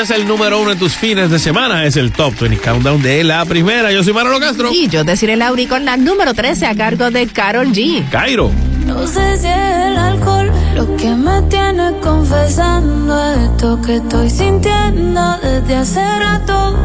[0.00, 1.84] Escuchas el número uno en tus fines de semana.
[1.84, 3.92] Es el Top 20 Countdown de la primera.
[3.92, 4.70] Yo soy Manolo Castro.
[4.72, 8.08] Y yo deciré Lauri con la número 13 a cargo de Carol G.
[8.08, 8.50] Cairo.
[8.86, 15.36] No sé si es el alcohol lo que me tiene confesando esto que estoy sintiendo
[15.42, 16.78] desde hace rato.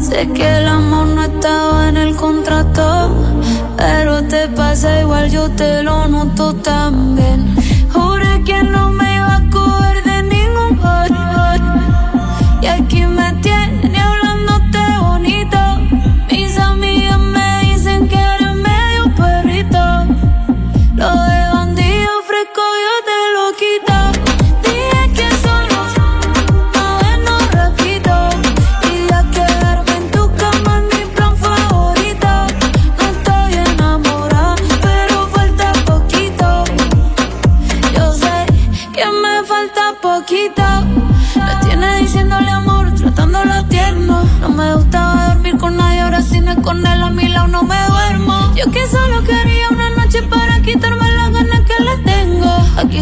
[0.00, 3.14] Sé que el amor no estaba en el contrato,
[3.76, 7.54] pero te pasa igual, yo te lo noto también.
[7.92, 9.09] Juré que no me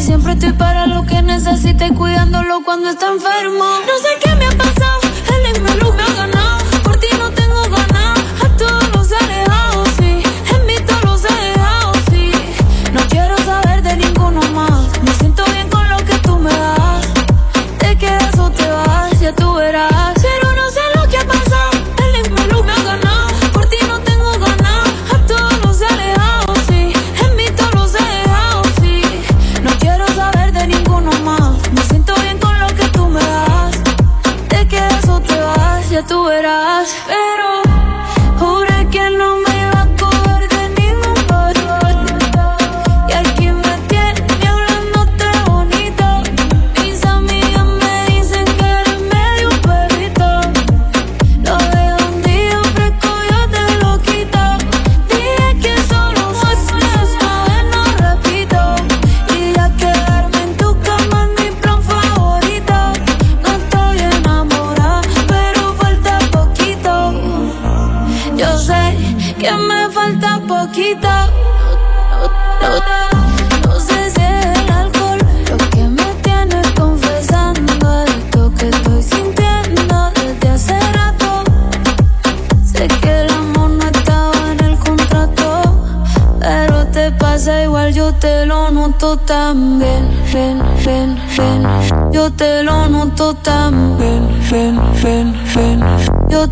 [0.09, 3.65] siempre estoy para lo que necesite, cuidándolo cuando está enfermo.
[3.87, 5.01] No sé qué me ha pasado,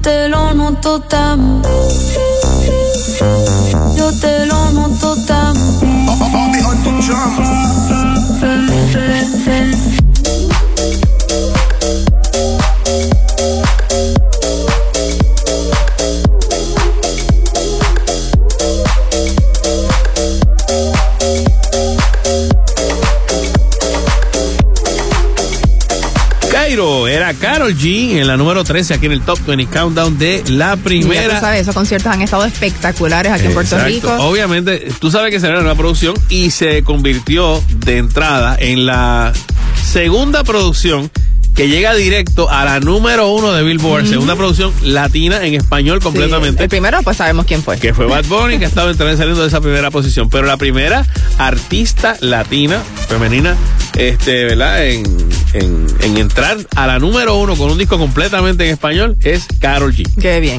[0.06, 2.35] te lo noto también.
[27.66, 30.76] Carol G en la número 13 aquí en el Top 20 Countdown de la Y
[30.76, 31.34] ya primera.
[31.34, 33.76] tú sabes, esos conciertos han estado espectaculares aquí en Puerto.
[33.84, 34.14] Rico.
[34.20, 39.32] Obviamente, tú sabes que será una nueva producción y se convirtió de entrada en la
[39.84, 41.10] segunda producción
[41.56, 46.58] que llega directo a la número uno de Billboard, segunda producción latina en español completamente.
[46.58, 47.78] Sí, el primero, pues sabemos quién fue.
[47.78, 50.28] que fue Bad Bunny, que ha estado entrando y saliendo de esa primera posición.
[50.28, 51.06] Pero la primera
[51.38, 53.56] artista latina, femenina,
[53.96, 54.84] este, ¿verdad?
[54.86, 55.04] En,
[55.54, 59.94] en- en entrar a la número uno con un disco completamente en español es Carol
[59.94, 60.06] G.
[60.20, 60.58] Qué bien.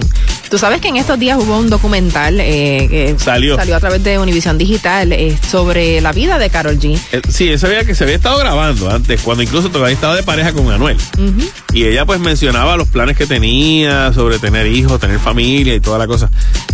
[0.50, 3.56] Tú sabes que en estos días hubo un documental eh, que Salió.
[3.60, 6.98] a través de Univision Digital eh, sobre la vida de Carol G.
[7.12, 10.24] Eh, Sí, eso había que se había estado grabando antes, cuando incluso todavía estaba de
[10.24, 10.98] pareja con Anuel.
[11.18, 11.50] Ujú.
[11.74, 15.98] Y ella pues mencionaba los planes que tenía sobre tener hijos, tener familia y toda
[15.98, 16.30] la cosa.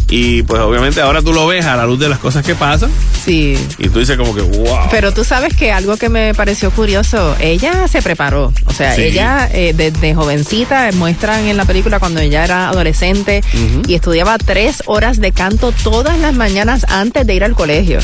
[0.09, 2.91] Y pues obviamente ahora tú lo ves a la luz de las cosas que pasan.
[3.25, 3.57] Sí.
[3.79, 4.87] Y tú dices como que, wow.
[4.91, 8.53] Pero tú sabes que algo que me pareció curioso, ella se preparó.
[8.65, 9.01] O sea, Sí.
[9.03, 13.41] ella eh, desde jovencita, muestran en la película cuando ella era adolescente
[13.87, 17.99] y estudiaba tres horas de canto todas las mañanas antes de ir al colegio.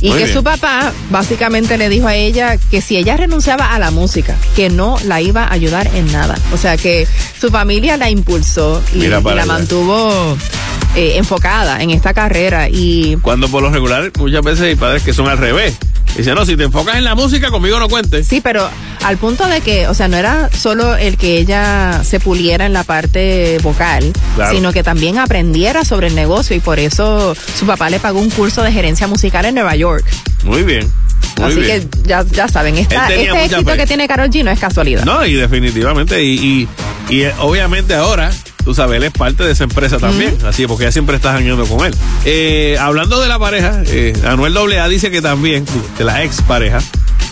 [0.00, 0.36] Y Muy que bien.
[0.36, 4.68] su papá básicamente le dijo a ella que si ella renunciaba a la música, que
[4.68, 6.36] no la iba a ayudar en nada.
[6.52, 7.06] O sea, que
[7.40, 9.46] su familia la impulsó y, la allá.
[9.46, 10.36] mantuvo
[10.94, 12.68] eh, enfocada en esta carrera.
[12.68, 15.74] Y Cuando por lo regular muchas veces hay padres que son al revés.
[16.16, 18.26] Dicen, no, si te enfocas en la música, conmigo no cuentes.
[18.28, 18.68] Sí, pero
[19.04, 22.72] al punto de que, o sea, no era solo el que ella se puliera en
[22.72, 24.54] la parte vocal, Claro.
[24.54, 28.30] sino que también aprendiera sobre el negocio y por eso su papá le pagó un
[28.30, 30.04] curso de gerencia musical en Nueva York.
[30.44, 30.88] Muy bien.
[31.38, 31.88] Muy Así bien.
[31.90, 33.76] que ya, ya saben, esta- este éxito fe.
[33.76, 35.04] que tiene Carol G no es casualidad.
[35.04, 36.22] No, y definitivamente.
[36.22, 36.68] Y,
[37.08, 38.30] y, y, eh, obviamente ahora,
[38.64, 40.36] tú sabes, él es parte de esa empresa también.
[40.46, 41.94] Así, porque ella siempre está jangueando con él.
[42.24, 45.64] Eh, hablando de la pareja, eh, Anuel AA dice que también,
[45.98, 46.80] de la ex pareja.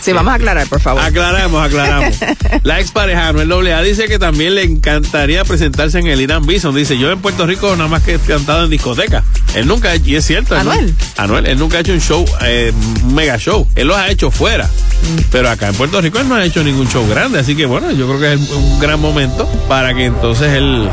[0.01, 1.01] Sí, vamos a aclarar, por favor.
[1.01, 2.13] Aclaramos, aclaramos.
[2.63, 6.75] La ex pareja Anuel AA dice que también le encantaría presentarse en el Irán Bison.
[6.75, 9.23] Dice, yo en Puerto Rico nada más que he cantado en discoteca.
[9.55, 10.55] Él nunca, y es cierto.
[10.55, 10.93] no- ¿Anuel?
[11.15, 12.73] Anuel, él nunca ha hecho un show, eh,
[13.05, 13.65] un mega show.
[13.75, 14.69] Él los ha hecho fuera.
[15.31, 17.39] Pero acá en Puerto Rico él no ha hecho ningún show grande.
[17.39, 20.89] Así que bueno, yo creo que es un gran momento para que entonces él,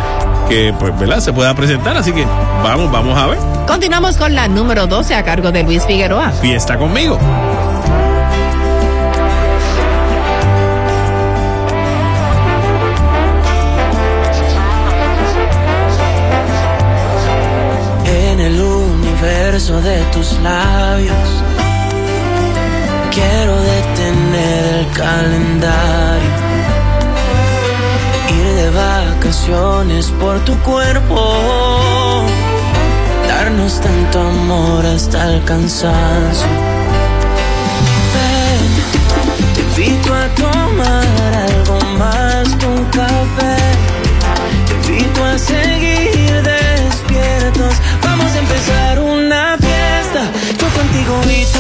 [0.51, 1.21] que pues, ¿verdad?
[1.21, 1.97] Se pueda presentar.
[1.97, 2.27] Así que
[2.63, 3.39] vamos, vamos a ver.
[3.67, 6.33] Continuamos con la número 12 a cargo de Luis Figueroa.
[6.33, 7.19] Fiesta conmigo.
[18.05, 21.29] En el universo de tus labios
[23.13, 26.31] quiero detener el calendario.
[28.31, 28.71] Ir de
[29.21, 32.25] vacaciones por tu cuerpo.
[33.29, 36.49] Darnos tanto amor hasta el cansancio.
[39.55, 43.57] Te invito a tomar algo más que un café.
[44.67, 47.75] Te invito a seguir despiertos.
[48.03, 50.23] Vamos a empezar una fiesta.
[50.59, 51.60] Yo contigo y tú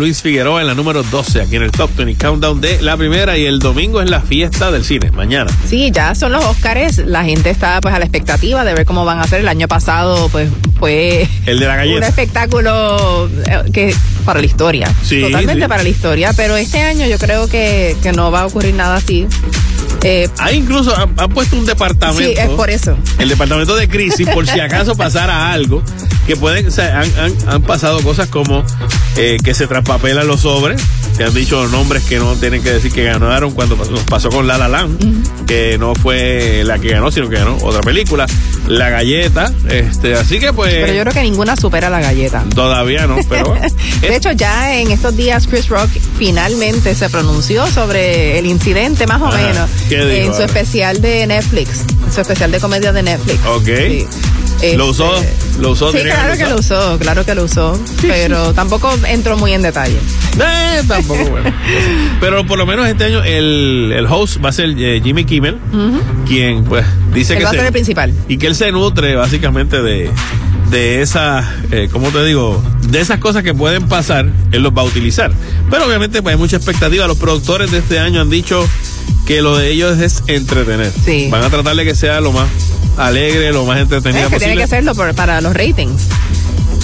[0.00, 3.36] Luis Figueroa en la número 12 aquí en el Top 20 Countdown de la primera
[3.36, 5.50] y el domingo es la fiesta del cine, mañana.
[5.68, 9.04] Sí, ya son los Oscars, la gente está pues a la expectativa de ver cómo
[9.04, 9.40] van a ser.
[9.40, 10.48] El año pasado pues
[10.78, 12.08] fue El de la un galleta.
[12.08, 13.94] espectáculo eh, que
[14.24, 15.68] para la historia, Sí, totalmente sí.
[15.68, 18.96] para la historia, pero este año yo creo que, que no va a ocurrir nada
[18.96, 19.26] así.
[20.02, 22.22] Eh, Ahí incluso han, han puesto un departamento.
[22.22, 22.96] sí, es por eso.
[23.18, 25.82] El departamento de crisis, por si acaso pasara algo,
[26.26, 28.64] que pueden, o sea, han, han- han pasado cosas como
[29.20, 30.80] eh, que se traspapelan los sobres,
[31.16, 34.46] que han dicho nombres que no tienen que decir que ganaron cuando nos pasó con
[34.46, 38.26] La La Land, que no fue la que ganó, sino que ganó otra película,
[38.66, 42.44] La Galleta, este, así que pues Pero yo creo que ninguna supera la galleta.
[42.54, 43.54] todavía no, pero.
[44.00, 49.20] De hecho, ya en estos días Chris Rock finalmente se pronunció sobre el incidente, más
[49.20, 49.36] o Ajá.
[49.36, 53.38] menos, ¿Qué dijo en su especial de Netflix, en su especial de comedia de Netflix.
[53.46, 53.68] Ok.
[54.76, 55.10] Lo usó,
[55.60, 55.92] lo usó.
[55.92, 59.96] Sí, claro que lo usó, claro que lo usó, pero tampoco entró muy en detalle.
[60.40, 61.52] Eh, tampoco bueno.
[62.20, 65.58] Pero por lo menos este año el, el host va a ser eh, Jimmy Kimmel,
[66.26, 68.12] quien pues dice Él que va a se- ser el principal.
[68.28, 70.10] y que él se nutre básicamente de
[70.70, 72.62] de esas, eh, ¿cómo te digo?
[72.82, 75.32] De esas cosas que pueden pasar, él los va a utilizar.
[75.68, 77.08] Pero obviamente pues, hay mucha expectativa.
[77.08, 78.64] Los productores de este año han dicho
[79.26, 80.92] que lo de ellos es entretener.
[81.04, 81.28] Sí.
[81.30, 82.48] Van a tratar de que sea lo más
[82.96, 84.52] alegre, lo más entretenida Es que posible.
[84.54, 86.02] tiene que serlo por- para los ratings.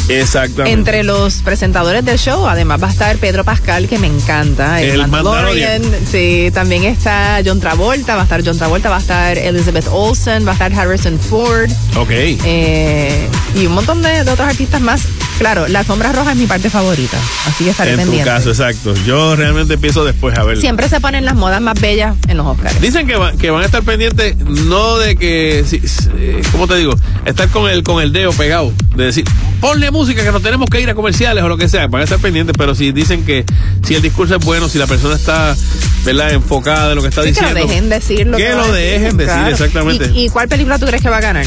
[0.08, 0.70] Exactamente.
[0.72, 4.80] Entre los presentadores del show, además va a estar Pedro Pascal, que me encanta.
[4.80, 5.82] El Mandalorian.
[6.08, 10.46] Sí, también está John Travolta, va a estar John Travolta, va a estar Elizabeth Olsen,
[10.46, 11.70] va a estar Harrison Ford.
[11.96, 12.10] Ok.
[12.10, 15.02] eh, y un montón de, de otros artistas más.
[15.38, 18.30] Claro, la alfombra roja es mi parte favorita, así que estaré en tu pendiente.
[18.30, 18.94] caso, exacto.
[19.06, 20.60] Yo realmente empiezo después a verlo.
[20.62, 22.80] Siempre se ponen las modas más bellas en los Oscars.
[22.80, 26.66] Dicen que, va- que van a estar pendientes, no de que, si- si- eh, ¿cómo
[26.66, 26.94] te digo?
[27.26, 29.24] Estar con el, con el dedo pegado, de decir,
[29.60, 32.04] ponle música que nos tenemos que ir a comerciales o lo que sea, van a
[32.04, 33.44] estar pendientes, pero si dicen que
[33.86, 35.54] si el discurso es bueno, si la persona está,
[36.04, 37.68] ¿verdad?, enfocada en lo que está Sí, que lo diciendo.
[37.68, 39.50] dejen decir lo que lo dejen decir, claro.
[39.50, 40.10] exactamente.
[40.14, 41.44] ¿Y, y cuál película tú crees que va a ganar?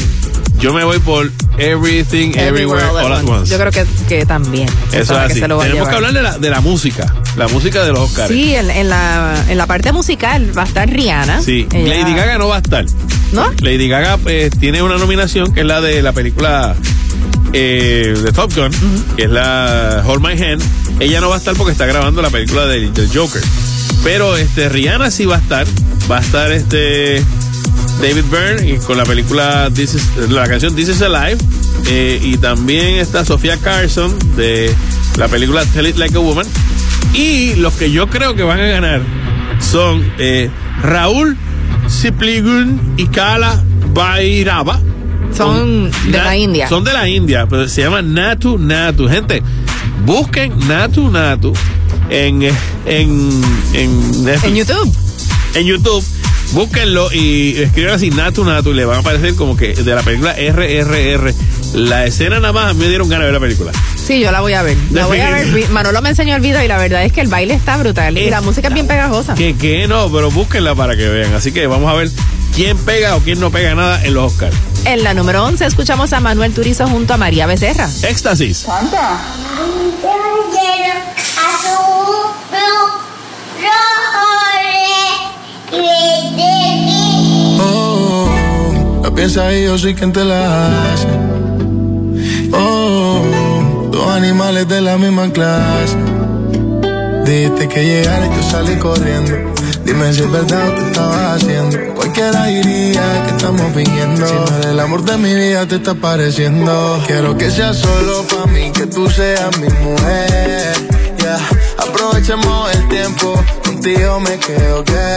[0.60, 3.50] Yo me voy por Everything, Everywhere, All, at Once.
[3.50, 4.68] Yo creo que, que también.
[4.92, 5.40] Eso es la que así.
[5.40, 7.90] se lo va a Tenemos que hablar de la, de la música, la música de
[7.92, 8.28] los Oscars.
[8.28, 11.40] Sí, en, en la, en la parte musical va a estar Rihanna.
[11.42, 12.84] Sí, Ella- Lady Gaga no va a estar.
[13.32, 13.50] ¿No?
[13.62, 16.74] Lady Gaga eh, tiene una nominación que es la de la película
[17.52, 18.70] eh, de Top Gun,
[19.16, 20.62] que es la Hold My Hand.
[21.00, 23.42] Ella no va a estar porque está grabando la película del, del Joker.
[24.04, 25.66] Pero este Rihanna sí va a estar.
[26.10, 27.22] Va a estar este
[28.00, 31.38] David Byrne y con la película This is- la canción This is Alive.
[31.86, 34.72] Eh, y también está Sofía Carson de
[35.16, 36.46] la película Tell It Like a Woman.
[37.14, 39.02] Y los que yo creo que van a ganar
[39.60, 40.50] son eh,
[40.82, 41.36] Raúl
[41.88, 43.62] Cipligun y Kala
[43.92, 44.80] Bairaba.
[45.36, 46.68] Son de la India.
[46.68, 49.08] Son de la India, pero se llama Natu Natu.
[49.08, 49.42] Gente,
[50.04, 51.52] busquen Natu Natu
[52.08, 52.52] en, eh,
[52.86, 53.40] en,
[53.74, 54.44] en, Netflix.
[54.44, 54.94] En YouTube.
[55.54, 56.04] En YouTube.
[56.52, 60.02] Búsquenlo y escriban así Natu Natu y le van a aparecer como que de la
[60.02, 61.32] película RRR.
[61.74, 63.72] La escena nada más me dieron ganas de ver la película.
[63.94, 64.76] Sí, yo la voy a ver.
[64.90, 65.68] La voy a ver.
[65.70, 68.28] Manolo me enseñó el video y la verdad es que el baile está brutal y
[68.28, 69.34] la música es bien pegajosa.
[69.34, 71.32] Que, que no, pero búsquenla para que vean.
[71.34, 72.10] Así que vamos a ver
[72.54, 74.56] quién pega o quién no pega nada en los Oscars.
[74.84, 77.88] En la número 11 escuchamos a Manuel Turizo junto a María Becerra.
[78.02, 78.66] Éxtasis.
[87.62, 88.28] Oh,
[89.02, 91.06] la piensa y yo soy quien te la hace.
[92.52, 93.22] Oh,
[93.90, 95.96] dos animales de la misma clase.
[97.24, 99.32] Dijiste que llegara y yo salí corriendo.
[99.84, 101.94] Dime si es verdad lo que estabas haciendo.
[101.94, 104.26] Cualquiera diría que estamos fingiendo.
[104.26, 107.02] Si no el amor de mi vida, te está pareciendo.
[107.06, 110.99] Quiero que sea solo para mí, que tú seas mi mujer.
[111.78, 113.34] Aprovechemos el tiempo.
[113.64, 115.16] Contigo me quedo que.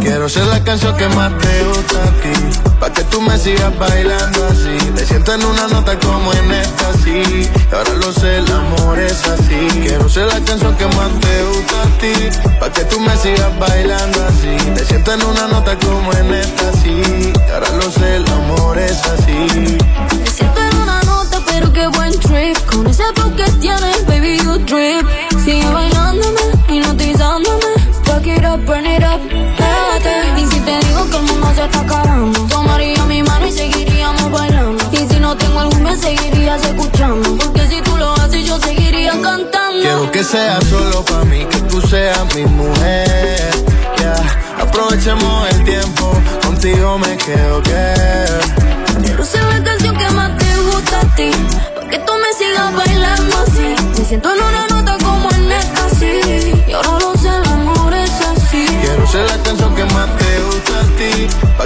[0.00, 2.70] Quiero ser la canción que más te gusta a ti.
[2.80, 4.76] Pa' que tú me sigas bailando así.
[4.94, 7.48] Te siento en una nota como en esta, sí.
[7.70, 9.68] Ahora lo sé, el amor es así.
[9.82, 12.58] Quiero ser la canción que más te gusta a ti.
[12.58, 14.56] Pa' que tú me sigas bailando así.
[14.74, 17.32] Te siento en una nota como en esta, sí.
[17.52, 19.78] Ahora lo sé, el amor es así.
[21.50, 22.56] Pero qué buen trip.
[22.66, 25.06] Con ese flow que tienes, baby, you drip.
[25.44, 27.72] Sigue bailándome, hipnotizándome.
[28.04, 30.40] Fuck it up, burn it up, pégate.
[30.40, 34.30] Y si te digo que el mundo se está acabando, tomaría mi mano y seguiríamos
[34.30, 34.84] bailando.
[34.92, 37.36] Y si no tengo algún me seguirías escuchando.
[37.36, 39.80] Porque si tú lo haces, yo seguiría cantando.
[39.80, 43.50] Quiero que sea solo para mí, que tú seas mi mujer.
[43.98, 44.14] Ya,
[44.62, 46.12] aprovechemos el tiempo,
[46.44, 48.29] contigo me quedo que.
[54.10, 54.99] Siento en una nota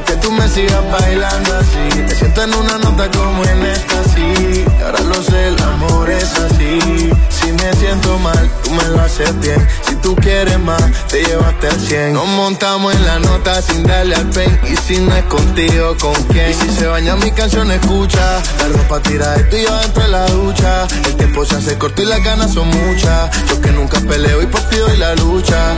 [0.05, 2.03] que tú me sigas bailando así.
[2.03, 4.65] Te siento en una nota como en esta, sí.
[4.85, 7.11] Ahora lo sé, el amor es así.
[7.29, 9.67] Si me siento mal, tú me lo haces bien.
[9.83, 12.13] Si tú quieres más, te llevaste al 100.
[12.15, 14.61] Nos montamos en la nota sin darle al pen.
[14.65, 16.51] Y si no es contigo, ¿con quién?
[16.51, 18.43] Y si se baña mi canción, escucha.
[18.59, 20.87] La ropa tira esto y yo dentro de la ducha.
[21.07, 23.31] El tiempo se hace corto y las ganas son muchas.
[23.49, 25.77] Yo que nunca peleo y por ti doy la lucha.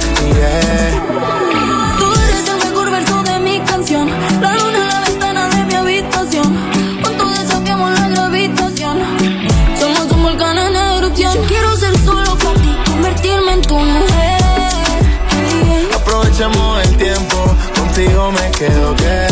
[16.37, 19.26] Aprovechemos el tiempo, contigo me quedo que.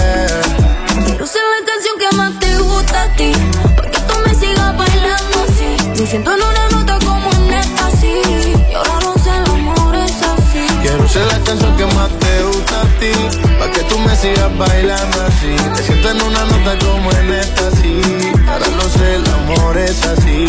[1.05, 3.33] Quiero ser la canción que más te gusta a ti.
[3.77, 6.01] Para que tú me sigas bailando así.
[6.01, 8.23] Me siento en una nota como en esta, sí.
[8.71, 10.67] Y ahora lo sé, el amor es así.
[10.81, 13.13] Quiero ser la canción que más te gusta a ti,
[13.59, 15.57] pa' que tú me sigas bailando así.
[15.77, 18.01] Te siento en una nota como en esta, sí.
[18.49, 20.47] Ahora lo sé, el amor es así.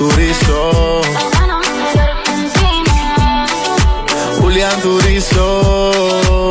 [0.00, 1.02] Turizo.
[4.40, 6.50] Julián Turizo.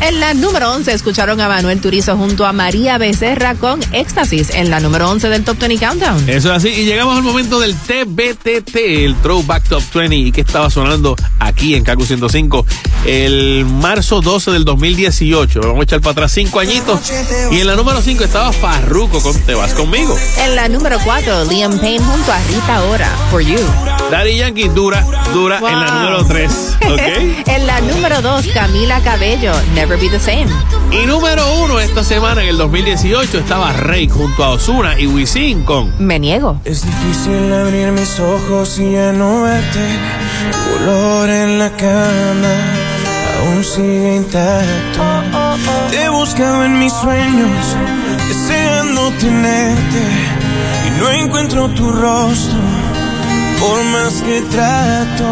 [0.00, 4.70] En la número 11 escucharon a Manuel Turizo junto a María Becerra con Éxtasis en
[4.70, 6.26] la número 11 del Top 20 Countdown.
[6.26, 6.68] Eso es así.
[6.70, 11.74] Y llegamos al momento del TBTT, el Throwback Top 20, y que estaba sonando aquí
[11.74, 12.64] en Kaku 105
[13.06, 15.60] el marzo 12 del 2018.
[15.60, 17.00] Vamos a echar para atrás cinco añitos.
[17.50, 20.16] Y en la número 5 estaba Farruko con Te Vas Conmigo.
[20.44, 23.58] En la número 4, Liam Payne junto a Rita Ora, For You.
[24.10, 25.94] Daddy Yankee dura, dura en la Wow.
[26.00, 26.50] número 3.
[26.90, 27.46] ¿Ok?
[27.46, 30.48] en la número 2, Camila Cabello, Never Be the Same.
[30.90, 35.62] Y número 1 esta semana en el 2018 estaba Rey junto a Osuna y Wisin
[35.64, 36.60] con Me niego.
[36.64, 39.78] Es difícil abrir mis ojos y ya no verte.
[40.52, 42.54] Tu olor en la cama
[43.50, 45.02] aún sigue intacto.
[45.90, 47.76] Te buscaba en mis sueños,
[48.28, 50.02] deseando tenerte.
[50.86, 52.60] Y no encuentro tu rostro,
[53.58, 55.28] por más que trato.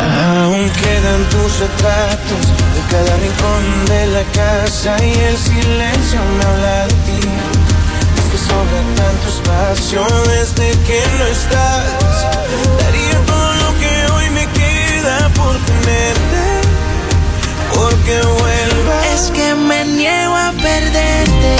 [0.00, 6.86] Aún quedan tus retratos de cada rincón de la casa y el silencio me habla
[6.86, 7.28] de ti.
[8.18, 11.84] Es que sobra tanto espacio desde que no estás.
[12.80, 16.49] Daría todo lo que hoy me queda por tenerte,
[17.74, 19.06] porque vuelvas.
[19.14, 21.56] Es que me niego a perderte,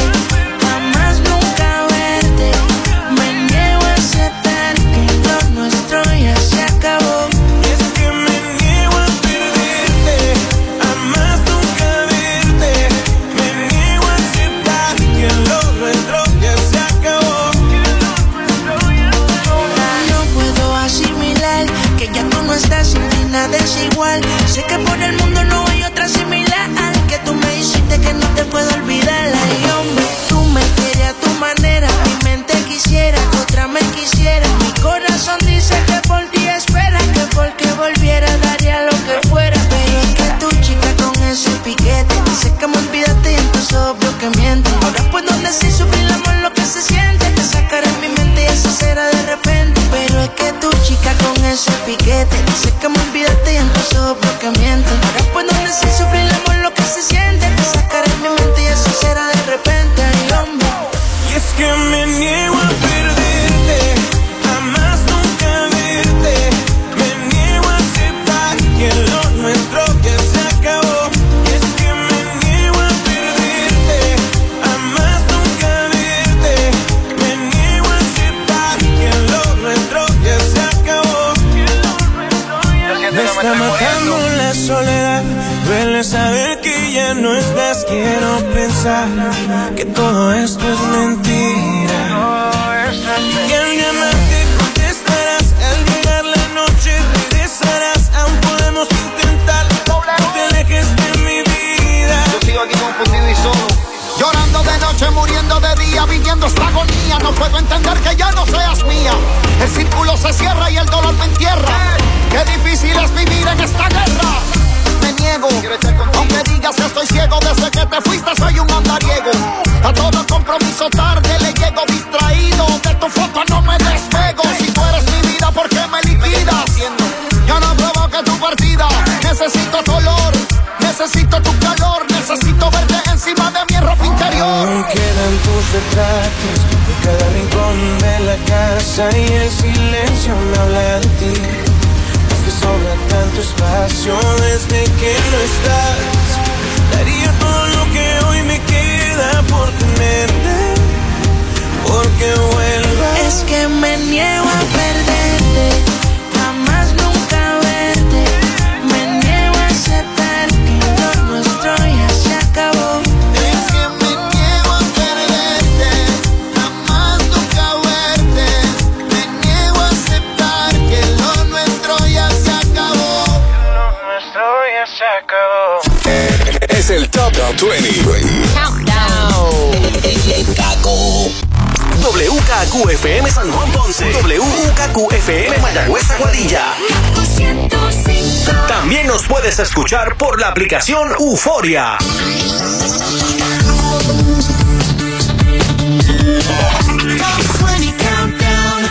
[190.51, 191.97] la aplicación Euforia.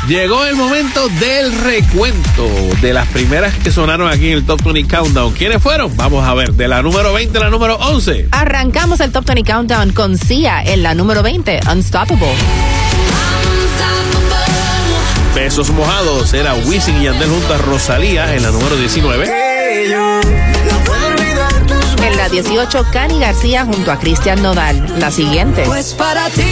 [0.08, 2.48] Llegó el momento del recuento
[2.82, 5.34] de las primeras que sonaron aquí en el Top 20 Countdown.
[5.34, 5.98] ¿Quiénes fueron?
[5.98, 8.30] Vamos a ver, de la número 20 a la número 11.
[8.32, 12.36] Arrancamos el Top 20 Countdown con Sia en la número 20, Unstoppable.
[15.36, 19.49] Besos mojados era Wisin y Yandel junto a Rosalía en la número 19.
[22.32, 25.00] En la 18, Cani García junto a Cristian Nodal.
[25.00, 25.64] La siguiente.
[25.66, 26.44] Pues para ti.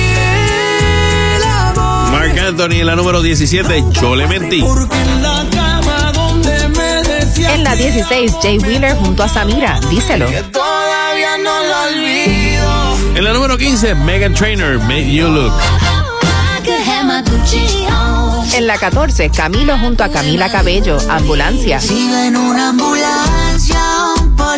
[2.11, 4.59] Mark Anthony en la número 17, Yo le mentí.
[4.59, 9.79] En la cama donde me decías En la 16, Jay Wheeler junto a Samira.
[9.89, 10.25] Díselo.
[10.51, 13.15] todavía no lo olvido.
[13.15, 15.53] En la número 15, Megan Trainer, Make You Look.
[18.53, 20.97] En la 14, Camilo junto a Camila Cabello.
[21.09, 21.79] Ambulancia.
[21.89, 23.79] En una ambulancia,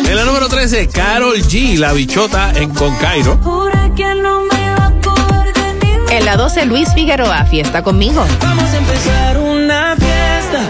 [0.08, 3.38] En la número 13, Carol G, La Bichota en Con Cairo.
[3.42, 7.44] Juré que no me iba a coger de ningún En la 12, Luis Figueroa.
[7.44, 8.24] Fiesta conmigo.
[8.42, 10.68] Vamos a empezar una fiesta.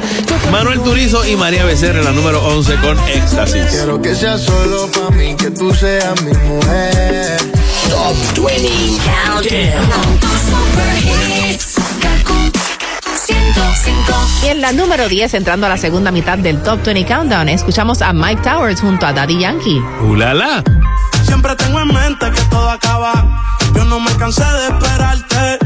[0.50, 3.64] Manuel Turizo y María Becerra en la número 11 con Éxtasis.
[3.70, 7.38] Quiero que sea solo para mí, que tú seas mi mujer.
[7.88, 8.68] Top 20
[9.26, 11.29] Countdown.
[14.42, 18.00] Y en la número 10, entrando a la segunda mitad del Top 20 Countdown, escuchamos
[18.00, 19.80] a Mike Towers junto a Daddy Yankee.
[20.02, 20.62] ¡Ulala!
[21.24, 23.42] Siempre tengo en mente que todo acaba.
[23.74, 25.58] Yo no me cansé de esperarte.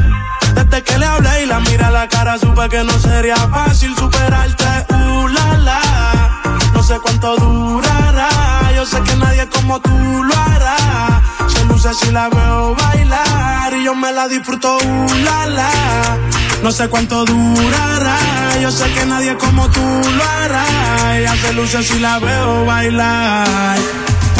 [0.55, 3.95] Desde que le hablé y la miré a la cara, supe que no sería fácil
[3.97, 4.65] superarte.
[4.91, 6.43] Uh, la, la.
[6.73, 8.64] No sé cuánto durará.
[8.85, 11.23] Yo sé que nadie como tú lo hará.
[11.47, 14.77] Se luce si la veo bailar y yo me la disfruto.
[14.77, 16.19] Uh, la, la.
[16.63, 18.19] No sé cuánto durará.
[18.61, 21.17] Yo sé que nadie como tú lo hará.
[21.17, 23.79] Ella se luce si la veo bailar.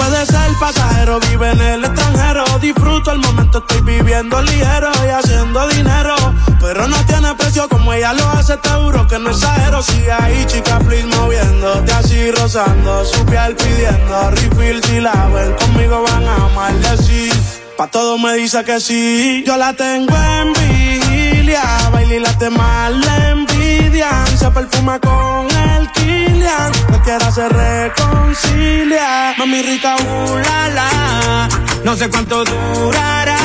[0.07, 2.45] Puede ser pasajero, vive en el extranjero.
[2.61, 6.15] Disfruto el momento, estoy viviendo ligero y haciendo dinero.
[6.61, 9.83] Pero no tiene precio como ella lo hace, te juro que no exagero.
[9.83, 14.85] Sigue ahí, chica, please, moviéndote así, rozando su piel, pidiendo refill.
[14.85, 17.33] Si la ven conmigo, van a maldecir.
[17.79, 19.43] Pa' todo me dice que sí.
[19.47, 21.63] Yo la tengo en vigilia.
[21.91, 23.31] Baila y la demás le
[23.75, 24.27] envidian.
[24.39, 26.73] Se perfuma con el Kilian.
[27.05, 29.35] Quiere hacer reconcilia.
[29.39, 30.37] Mami rica, uh,
[30.75, 31.49] la.
[31.85, 33.37] No sé cuánto durará.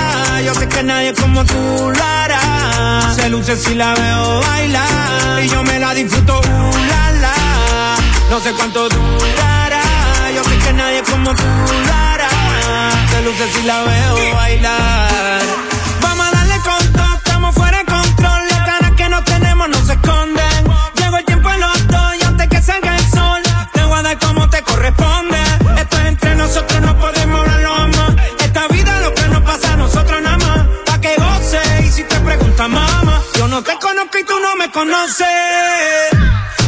[0.46, 3.14] Yo sé que nadie como tú lo hará.
[3.16, 5.44] Se luce si la veo bailar.
[5.44, 6.78] Y yo me la disfruto, uh,
[7.22, 7.34] la.
[8.30, 9.82] No sé cuánto durará.
[10.34, 12.30] Yo sé que nadie como tú lo hará.
[13.12, 15.59] Se luce si la veo bailar.
[24.80, 25.38] Corresponde.
[25.78, 28.16] Esto es entre nosotros, no podemos hablarlo más.
[28.40, 30.60] Esta vida lo que nos pasa a nosotros nada más.
[30.86, 34.56] Pa' que goce y si te preguntas, mamá, yo no te conozco y tú no
[34.56, 35.28] me conoces.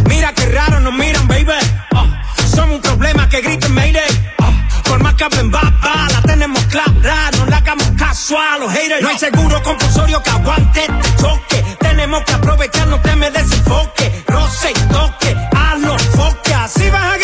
[0.09, 1.53] Mira qué raro nos miran, baby.
[1.95, 2.22] Ah,
[2.53, 4.34] somos un problema que griten Mayday.
[4.39, 4.51] Ah,
[4.84, 7.32] por más que hablen baba, la tenemos clara.
[7.38, 9.01] No le hagamos caso a los haters.
[9.01, 11.64] No hay seguro compulsorio que aguante este choque.
[11.80, 14.26] Tenemos que aprovechar, no te me desenfoque.
[14.28, 16.55] Roce y toque, a los foques.
[16.55, 17.20] Así vas a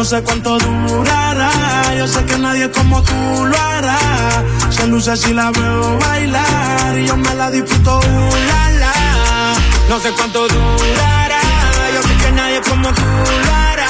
[0.00, 1.52] No sé cuánto durará.
[1.94, 3.98] Yo sé que nadie como tú lo hará.
[4.70, 6.98] Se luce si la veo bailar.
[6.98, 7.98] Y yo me la disfruto.
[7.98, 8.92] Uh, la, la.
[9.90, 11.42] No sé cuánto durará.
[11.94, 13.88] Yo sé que nadie como tú lo hará.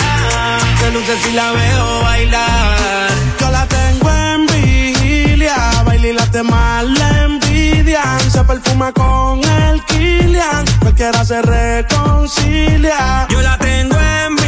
[0.81, 3.11] Se luce si la veo bailar.
[3.39, 5.55] Yo la tengo en vigilia.
[5.87, 8.21] Baila y las demás le envidian.
[8.33, 10.65] Se perfuma con el Kilian.
[10.81, 13.29] Cualquiera se reconcilia.
[13.31, 14.40] Yo la tengo en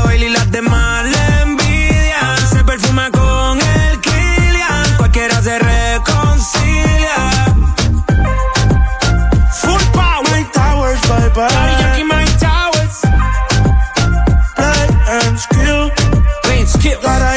[0.00, 2.38] baila y las demás le envidian.
[2.50, 7.16] Se perfuma con el Kilian, cualquiera se reconcilia.
[9.60, 11.48] Full power, my towers, bye bye.
[11.48, 13.02] Daddy Yankee, my towers.
[14.56, 15.90] Light and skill,
[17.02, 17.27] Got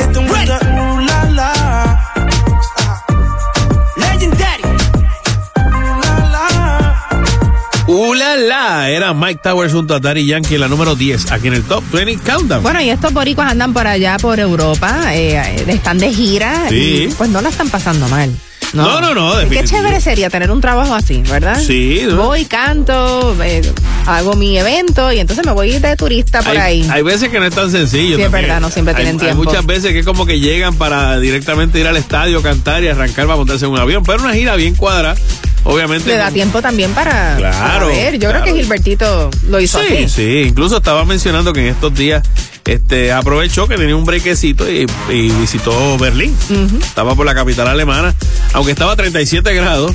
[8.66, 12.18] a Mike Towers junto a Daddy Yankee la número 10, aquí en el Top 20
[12.24, 12.62] Countdown.
[12.64, 17.08] Bueno, y estos boricuas andan por allá, por Europa, eh, eh, están de gira Sí.
[17.10, 18.32] y pues no la están pasando mal.
[18.74, 21.60] No, no, no, Qué chévere sería tener un trabajo así, ¿verdad?
[21.60, 22.16] Sí, ¿no?
[22.16, 23.62] Voy, canto, eh,
[24.06, 26.90] hago mi evento y entonces me voy de turista por hay, ahí.
[26.90, 28.16] hay veces que no es tan sencillo.
[28.16, 29.44] Sí, es verdad, no siempre Hay- tienen hay tiempo.
[29.44, 33.26] muchas veces que es como que llegan para directamente ir al estadio, cantar y arrancar
[33.26, 34.04] para montarse en un avión.
[34.06, 35.16] Pero una gira bien cuadrada,
[35.64, 36.10] obviamente.
[36.10, 38.14] Le da tiempo también para, Claro, para ver.
[38.14, 38.42] Yo claro.
[38.44, 40.10] creo que Gilbertito lo hizo Sí, así.
[40.10, 40.44] sí.
[40.48, 42.24] Incluso estaba mencionando que en estos días
[42.66, 46.36] este aprovechó que tenía un brequecito y, y visitó Berlín.
[46.82, 48.14] Estaba por la capital alemana,
[48.54, 49.94] aunque estaba a 37 grados.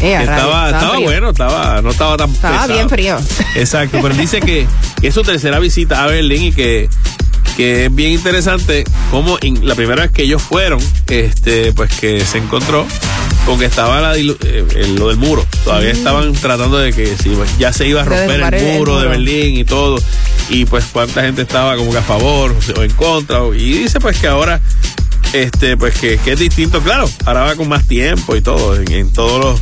[0.00, 2.72] Eh, estaba, estaba bueno, estaba, no estaba tan Estaba pesado.
[2.74, 3.18] bien frío.
[3.54, 4.66] Exacto, pero dice que,
[5.00, 6.88] que es su tercera visita a Berlín y que,
[7.56, 12.24] que es bien interesante cómo en- la primera vez que ellos fueron, este, pues que
[12.24, 12.84] se encontró
[13.46, 15.46] con que estaba la dilu- eh, lo del muro.
[15.64, 18.08] Todavía estaban tratando de que si ya se iba a Mm.
[18.08, 19.08] Romper el muro de.
[19.08, 19.96] Berlín y todo.
[20.48, 23.40] Y pues cuánta gente estaba como que a favor o en contra.
[23.56, 24.60] Y dice pues que ahora
[25.32, 28.90] este pues que, que es distinto, claro, ahora va con más tiempo y todo, en,
[28.92, 29.60] en todos los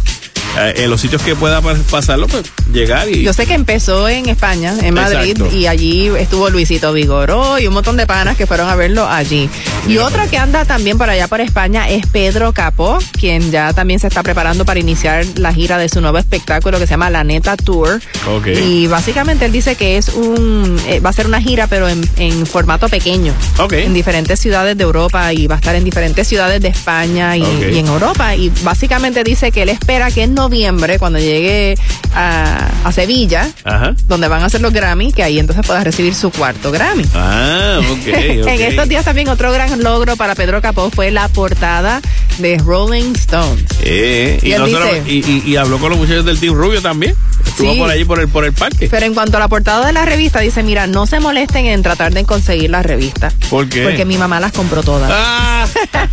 [0.56, 4.28] en los sitios que pueda pa- pasarlo, pues llegar y Yo sé que empezó en
[4.28, 5.56] España, en Madrid, Exacto.
[5.56, 9.48] y allí estuvo Luisito Vigoró y un montón de panas que fueron a verlo allí.
[9.88, 13.98] Y otro que anda también por allá por España es Pedro Capó, quien ya también
[14.00, 17.24] se está preparando para iniciar la gira de su nuevo espectáculo que se llama La
[17.24, 18.00] Neta Tour.
[18.28, 18.46] Ok.
[18.48, 22.08] Y básicamente él dice que es un, eh, va a ser una gira pero en,
[22.16, 23.32] en formato pequeño.
[23.58, 23.72] Ok.
[23.74, 27.42] En diferentes ciudades de Europa y va a estar en diferentes ciudades de España y,
[27.78, 28.34] en Europa.
[28.36, 31.76] Y básicamente dice que él espera que en noviembre, cuando llegue
[32.14, 33.94] a, a Sevilla, Ajá.
[34.06, 37.04] donde van a hacer los Grammy, que ahí entonces pueda recibir su cuarto Grammy.
[37.14, 42.00] Ah, ok, en estos días también otro gran logro para Pedro Capó fue la portada
[42.38, 43.64] de Rolling Stones.
[43.82, 46.38] Eh, y, Y él no solo- dice- y, y- y habló con los muchachos del
[46.40, 47.14] Team Rubio también.
[47.46, 47.78] Estuvo Sí.
[47.78, 48.88] por allí por el, por el parque.
[48.90, 51.82] Pero en cuanto a la portada de la revista, dice, mira, no se molesten en
[51.82, 53.32] tratar de conseguir la revista.
[53.50, 53.82] ¿Por qué?
[53.82, 55.10] Porque mi mamá las compró todas.
[55.12, 55.66] Ah,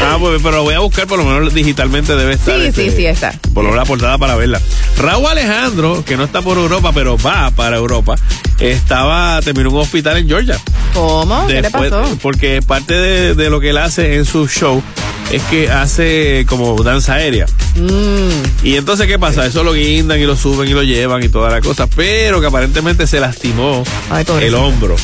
[0.00, 2.54] Ah, pues, pero lo voy a buscar, por lo menos digitalmente debe estar.
[2.60, 3.37] Sí, este, sí, sí, está.
[3.54, 4.60] Por lo menos la portada para verla.
[4.98, 8.14] Raúl Alejandro, que no está por Europa, pero va para Europa,
[8.58, 10.58] estaba, terminó en un hospital en Georgia.
[10.94, 11.46] ¿Cómo?
[11.46, 12.18] ¿Qué le Después- pasó?
[12.20, 14.82] Porque parte de, de lo que él hace en su show
[15.30, 17.46] es que hace como danza aérea.
[17.76, 18.66] Mm.
[18.66, 19.46] Y entonces, ¿qué pasa?
[19.46, 22.46] Eso lo guindan y lo suben y lo llevan y toda la cosa, pero que
[22.46, 24.96] aparentemente se lastimó Ay, el hombro.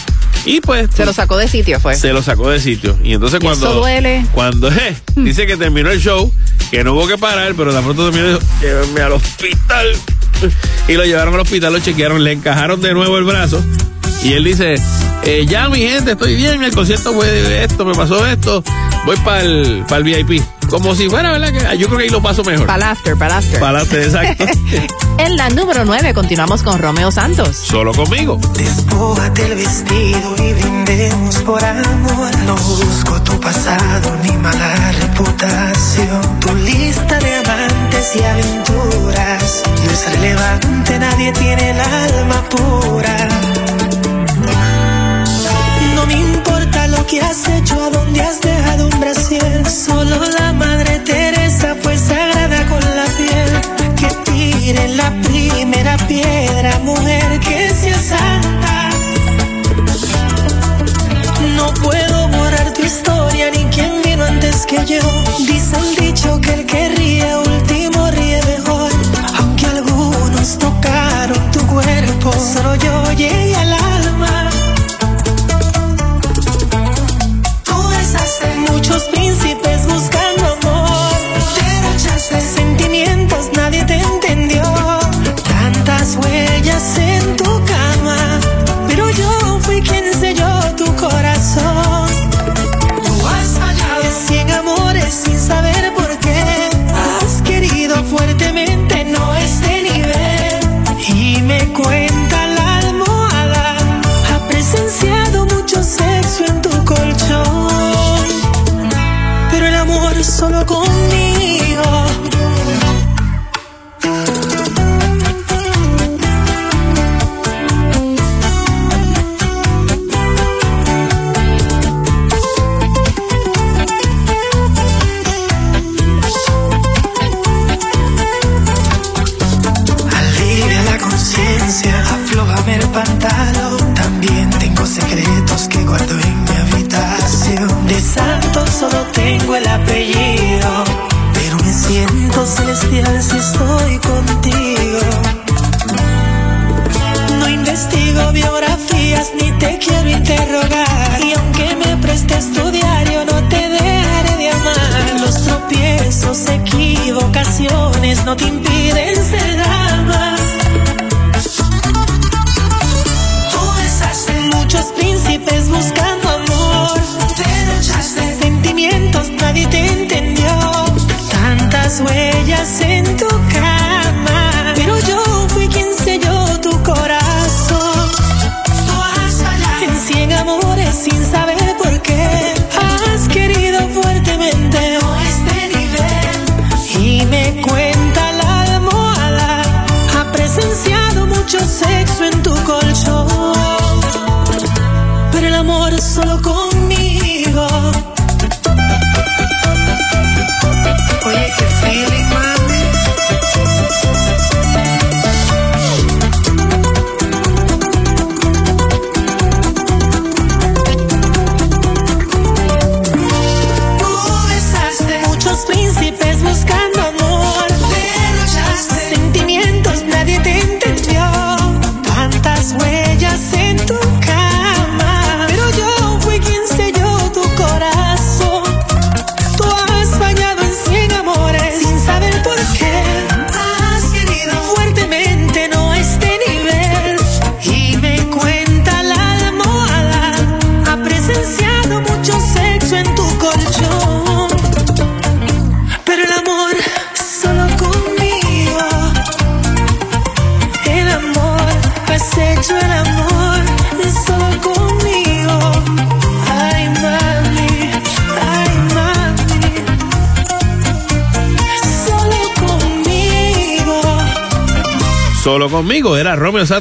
[0.45, 1.97] Y pues Se lo sacó de sitio, fue.
[1.97, 2.97] se lo sacó de sitio.
[3.03, 3.67] Y entonces Y cuando.
[3.67, 4.25] eso duele.
[4.33, 6.31] Cuando eh, dice que terminó el show,
[6.71, 9.87] que no hubo que parar, pero de pronto terminó llévenme al hospital.
[10.89, 13.65] Y lo llevaron al hospital, lo chequearon, le encajaron de nuevo el brazo.
[14.23, 14.75] Y él dice,
[15.23, 18.63] eh, ya mi gente, estoy bien, el concierto fue esto, me pasó esto,
[19.07, 20.43] voy para el, el VIP.
[20.75, 21.53] Como si fuera, ¿verdad?
[21.53, 22.67] Que, yo creo que ahí lo paso mejor.
[22.67, 23.61] Para after, para after.
[23.61, 24.45] Para after, exacto.
[25.19, 27.57] En la número 9 continuamos con Romeo Santos.
[27.57, 28.41] Solo conmigo.
[28.55, 32.37] Despójate el vestido y brindemos por amor.
[32.45, 36.41] No busco tu pasado ni mala reputación.
[36.41, 43.29] Tu lista de amantes y aventuras no es relevante, nadie tiene el alma pura.
[46.97, 49.67] Lo que has hecho, a dónde has dejado un brasier.
[49.69, 53.51] Solo la madre Teresa fue sagrada con la piel.
[53.97, 57.74] Que tire la primera piedra, mujer que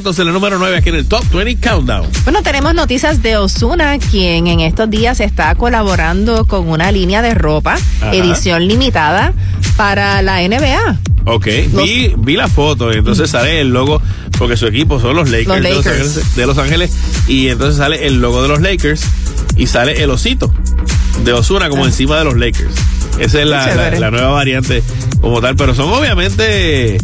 [0.04, 2.06] Santos en el número 9 aquí en el Top 20 Countdown.
[2.24, 7.32] Bueno, tenemos noticias de Osuna, quien en estos días está colaborando con una línea de
[7.32, 8.12] ropa, Ajá.
[8.14, 9.32] edición limitada,
[9.78, 10.98] para la NBA.
[11.24, 14.02] Ok, vi, vi la foto entonces sale el logo,
[14.36, 15.86] porque su equipo son los Lakers, Los De, los.
[15.86, 16.92] Ángeles, de Los Ángeles,
[17.26, 19.06] y entonces sale el logo de los Lakers
[19.56, 20.52] y sale el osito
[21.24, 22.74] de Osuna como encima de los Lakers.
[23.18, 23.72] Esa es Ah.
[23.74, 24.82] La- la nueva variante
[25.22, 26.98] como tal, pero son obviamente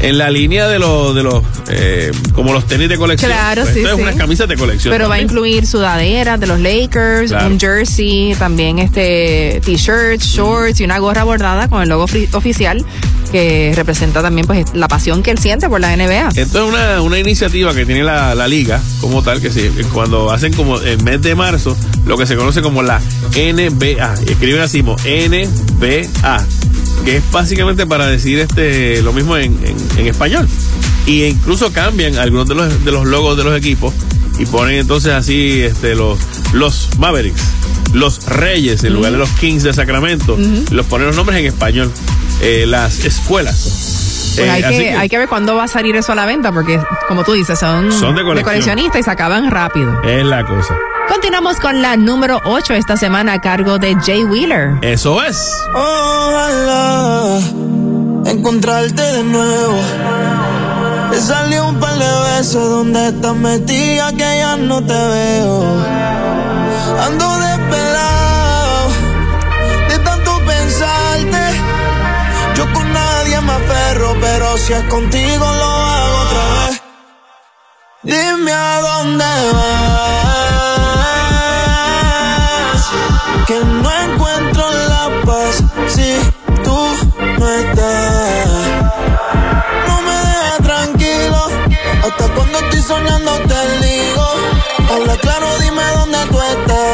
[0.00, 3.30] en la línea de los, de los eh, como los tenis de colección.
[3.30, 4.02] Claro, Pues sí, Esto es sí.
[4.02, 4.92] unas camisas de colección.
[4.92, 7.46] Pero va a incluir sudaderas de los Lakers, Claro.
[7.48, 12.84] un jersey, también este t-shirts, shorts y una gorra bordada con el logo oficial
[13.32, 16.28] que representa también pues la pasión que él siente por la NBA.
[16.34, 20.30] Esto es una, una iniciativa que tiene la, la liga como tal, que sí, cuando
[20.30, 21.76] hacen como el mes de marzo,
[22.06, 23.00] lo que se conoce como la
[23.34, 26.46] NBA, y escriben así, como NBA,
[27.08, 30.46] que es básicamente para decir este lo mismo en, en- en español.
[31.06, 33.94] Y incluso cambian algunos de los, de los logos de los equipos
[34.38, 36.18] y ponen entonces así este los,
[36.52, 37.40] los Mavericks,
[37.94, 40.36] los Reyes, en lugar de los Kings de Sacramento,
[40.70, 41.90] los ponen los nombres en español,
[42.42, 43.87] eh, las escuelas.
[44.38, 46.52] Pues hay, que, que- hay que ver cuándo va a salir eso a la venta,
[46.52, 48.44] porque como tú dices, son, Son de colección.
[48.44, 50.00] coleccionistas y se acaban rápido.
[50.02, 50.76] Es la cosa.
[51.08, 54.72] Continuamos con la número 8 esta semana a cargo de Jay Wheeler.
[54.82, 55.38] Eso es.
[55.74, 57.38] Ojalá
[58.26, 59.74] encontrarte de nuevo.
[61.10, 65.64] Te salió un par de veces donde estás metida que ya no te veo.
[67.06, 67.57] Ando despelado
[74.20, 76.82] pero si es contigo lo hago otra vez.
[78.02, 80.08] Dime a dónde vas.
[83.46, 86.18] Que no encuentro la paz si
[86.62, 86.78] tú
[87.38, 88.48] no estás.
[89.88, 91.40] No me dejas tranquilo.
[92.04, 94.26] Hasta cuando estoy soñando te digo.
[94.90, 96.88] Habla claro, dime dónde tú estás.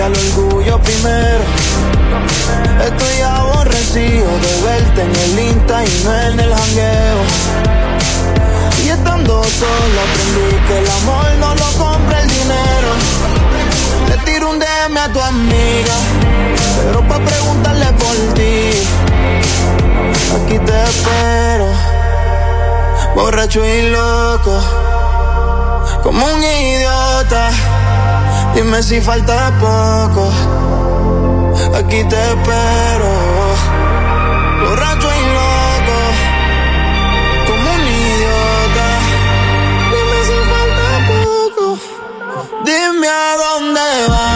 [0.00, 1.44] Bajarle al orgullo primero.
[2.84, 7.20] Estoy aborrecido de verte en el Insta y no en el jangueo.
[8.84, 12.90] Y estando solo aprendí que el amor no lo compra el dinero.
[14.08, 15.94] Le tiro un DM a tu amiga,
[16.84, 18.72] pero pa' preguntarle por ti.
[20.36, 21.66] Aquí te espero,
[23.14, 24.60] borracho y loco,
[26.02, 27.79] como un idiota.
[28.54, 30.30] Dime si falta poco.
[31.78, 33.12] Aquí te espero.
[34.62, 35.98] Borracho y loco.
[37.46, 38.88] Como un idiota.
[39.92, 41.78] Dime si falta poco.
[42.64, 44.29] Dime a dónde vas.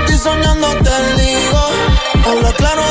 [0.00, 1.60] Estoy soñando te digo.
[2.24, 2.82] Habla claro,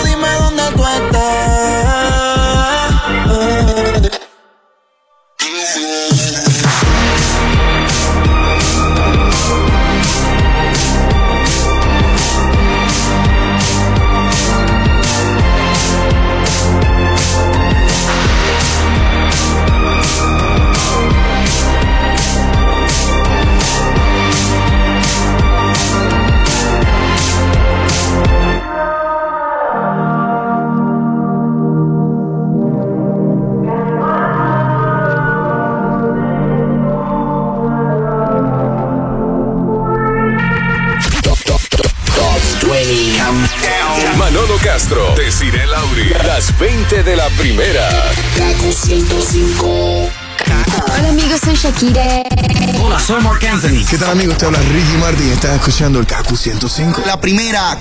[54.10, 54.38] tal amigos?
[54.38, 57.04] Te habla Ricky Martin y estás escuchando el Kaku 105.
[57.06, 57.78] La primera.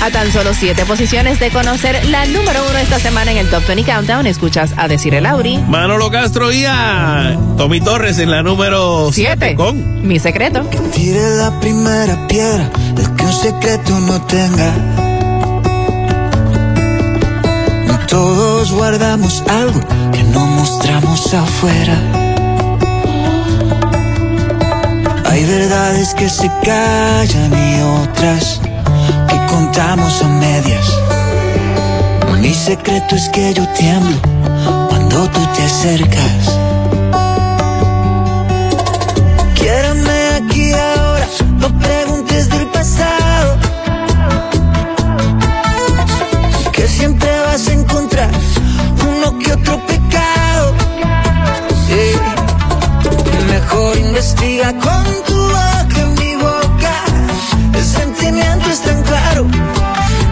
[0.00, 3.66] A tan solo siete posiciones de conocer la número uno esta semana en el Top
[3.66, 5.58] 20 Countdown, escuchas a Decir el Lauri.
[5.58, 10.62] Manolo Castro y a Tommy Torres en la número 7 con Mi secreto.
[10.92, 14.72] Tire la primera piedra, el que un secreto no tenga.
[18.06, 19.80] Todos guardamos algo
[20.12, 22.27] que no mostramos afuera.
[25.38, 28.60] Hay verdades que se callan y otras
[29.28, 30.88] que contamos a medias.
[32.40, 34.18] Mi secreto es que yo tiemblo
[34.88, 36.58] cuando tú te acercas.
[39.54, 41.28] Quiérame aquí ahora,
[41.60, 43.58] no preguntes del pasado.
[46.72, 48.30] Que siempre vas a encontrar
[49.06, 50.74] uno que otro pecado.
[51.86, 52.18] Sí.
[53.46, 55.27] Mejor investiga con
[58.28, 59.46] Sentimiento es tan claro.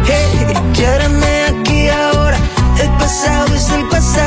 [0.04, 2.36] Hey, quiérame aquí ahora.
[2.78, 4.18] El pasado es el pasado.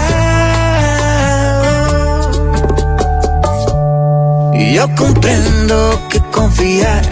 [4.56, 7.04] Y yo comprendo que confiar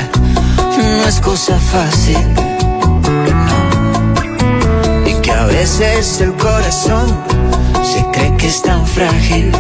[0.77, 2.17] no es cosa fácil.
[5.05, 7.23] Y que a veces el corazón
[7.83, 9.51] se cree que es tan frágil.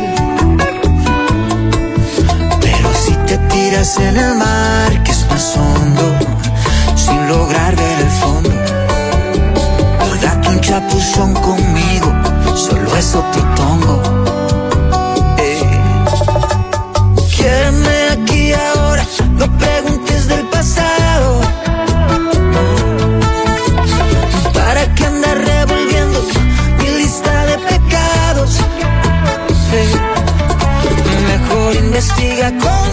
[2.59, 6.36] Pero si te tiras en el mar, que es más hondo,
[7.07, 8.49] sin lograr ver el fondo,
[10.21, 12.09] date un chapuzón conmigo,
[12.55, 14.01] solo eso propongo.
[15.37, 15.63] Eh.
[18.11, 19.05] Aquí ahora,
[19.39, 21.41] no preguntes del pasado.
[24.53, 26.19] ¿Para qué andar revolviendo
[26.79, 28.51] mi lista de pecados?
[29.73, 29.95] Eh.
[31.31, 32.86] Mejor investiga con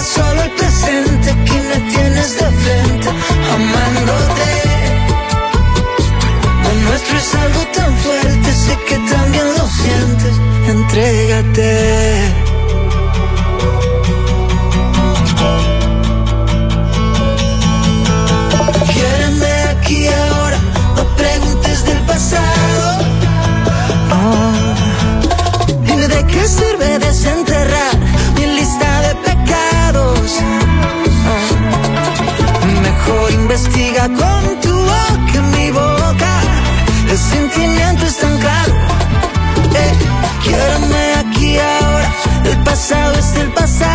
[0.00, 1.30] solo el presente.
[1.30, 3.08] Aquí me tienes de frente,
[3.54, 4.50] amándote.
[6.62, 8.52] Lo nuestro es algo tan fuerte.
[8.52, 10.34] Sé que también lo sientes.
[10.68, 12.48] Entrégate.
[22.06, 22.98] Pasado.
[24.10, 24.52] Oh,
[26.08, 27.07] de qué sirve desenterrar
[33.58, 36.40] investiga con tu boca en mi boca.
[37.10, 38.72] El sentimiento es tan claro.
[39.74, 39.92] Eh,
[40.42, 42.12] quiéreme aquí ahora,
[42.44, 43.88] el pasado es el pasado.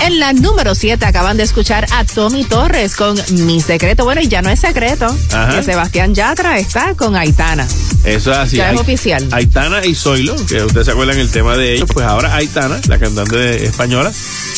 [0.00, 4.04] En la número 7 acaban de escuchar a Tommy Torres con Mi secreto.
[4.04, 5.54] Bueno, y ya no es secreto Ajá.
[5.54, 7.66] que Sebastián Yatra está con Aitana.
[8.04, 8.56] Eso es así.
[8.56, 9.26] Ya es oficial.
[9.32, 12.98] Aitana y Zoilo, que ustedes se acuerdan el tema de ellos, pues ahora Aitana, la
[12.98, 14.12] cantante española,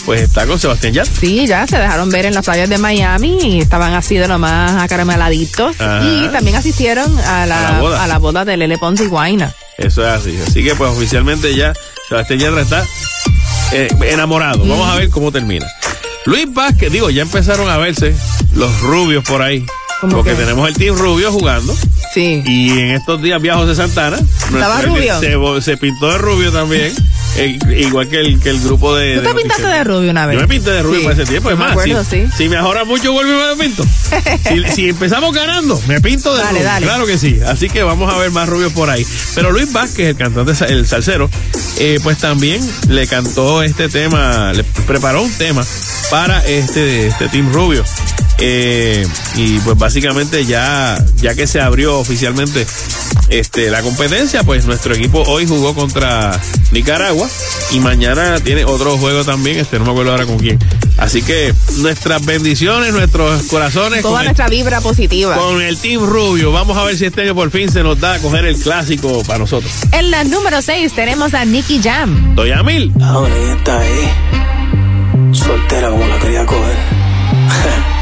[0.04, 1.12] pues está con Sebastián Yatra.
[1.20, 4.38] Sí, ya se dejaron ver en las playas de Miami y estaban así de lo
[4.38, 5.80] más acarameladitos.
[5.80, 6.04] Ajá.
[6.04, 8.02] Y también asistieron a la, A la boda.
[8.02, 9.54] a la boda de Lele Pons y Guaina.
[9.78, 10.36] Eso es así.
[10.44, 11.72] Así que pues oficialmente ya
[12.08, 12.84] Sebastián Yatra está
[13.72, 14.58] eh, enamorado.
[14.66, 15.66] Vamos a ver cómo termina.
[16.24, 18.12] Luis Vázquez, digo, ya empezaron a verse
[18.54, 19.64] los rubios por ahí.
[20.00, 20.36] Porque que?
[20.36, 21.74] tenemos el Team Rubio jugando.
[22.12, 22.42] Sí.
[22.46, 24.18] Y en estos días viajos de Santana.
[24.52, 25.18] ¿Estaba rubio?
[25.20, 26.92] Se, se pintó de rubio también.
[27.36, 29.16] eh, igual que el, que el grupo de.
[29.16, 29.78] ¿Tú de te pintaste Noticias.
[29.78, 30.36] de rubio una vez?
[30.36, 31.04] Yo me pinté de rubio Sí.
[31.06, 31.50] para ese tiempo.
[31.50, 32.28] Es más, acuerdo, si, sí.
[32.36, 33.84] si me ahora mucho, vuelvo y me pinto.
[34.48, 36.64] si, si empezamos ganando, me pinto de Dale, rubio.
[36.64, 36.86] dale.
[36.86, 37.40] Claro que sí.
[37.46, 39.04] Así que vamos a ver más rubios por ahí.
[39.34, 41.28] Pero Luis Vázquez, el cantante, el salsero,
[41.78, 45.64] eh, pues también le cantó este tema, le preparó un tema
[46.10, 47.82] para este, este Team Rubio.
[48.38, 52.66] Eh, y pues básicamente ya, ya que se abrió oficialmente
[53.28, 56.38] este, la competencia, pues nuestro equipo hoy jugó contra
[56.70, 57.28] Nicaragua
[57.72, 60.58] y mañana tiene otro juego también, este no me acuerdo ahora con quién.
[60.98, 65.36] Así que nuestras bendiciones, nuestros corazones Toda el, nuestra vibra positiva.
[65.36, 66.52] con el Team Rubio.
[66.52, 69.22] Vamos a ver si este año por fin se nos da a coger el clásico
[69.26, 69.70] para nosotros.
[69.92, 72.34] En la número 6 tenemos a Nicky Jam.
[72.34, 72.92] Doy mil.
[73.02, 76.76] Ahora ella está ahí, soltera como la quería coger.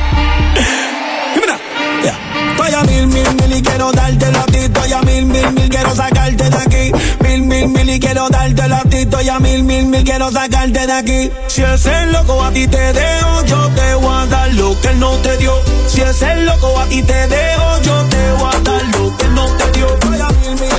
[2.64, 4.58] Estoy a mil, mil, mil y quiero darte a ti.
[4.58, 6.92] Estoy a mil, mil, mil, quiero sacarte de aquí.
[7.20, 8.96] Mil, mil, mil y quiero darte a ti.
[8.98, 11.30] Estoy a mil, mil, mil, quiero sacarte de aquí.
[11.48, 14.88] Si es el loco a ti te dejo, yo te voy a dar lo que
[14.88, 15.52] él no te dio.
[15.88, 19.26] Si es el loco a ti te dejo, yo te voy a dar lo que
[19.26, 19.86] él no te dio.
[19.94, 20.73] Estoy a mil, mil,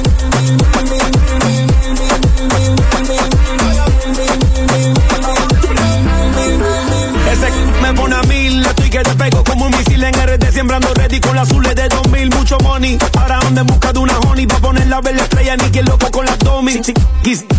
[8.16, 11.20] me pone a mil, estoy que te pego como un misil en RD, sembrando ready
[11.20, 12.98] con las azules de 2000, mucho money.
[13.20, 16.26] Ahora ando en busca de una honey, pa' poner la estrella, ni que loco con
[16.26, 16.82] las domi.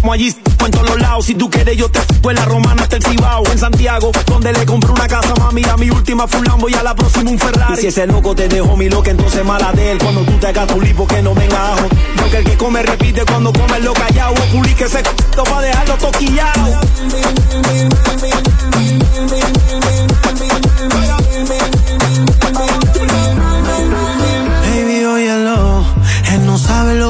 [0.01, 0.35] Como allí,
[0.65, 3.45] en todos los lados, si tú quieres yo te en la romana hasta el Cibao,
[3.53, 6.75] en Santiago, donde le compré una casa, mami, a mi última fue un Lambo y
[6.75, 7.75] a la próxima un Ferrari.
[7.75, 10.49] Y si ese loco te dejó mi loca, entonces mala de él, cuando tú te
[10.49, 11.89] hagas tu lipo que no venga ajo.
[12.17, 15.05] Porque el que come repite cuando come lo callado, o publique ese c***
[15.45, 16.81] pa' dejarlo toquillado.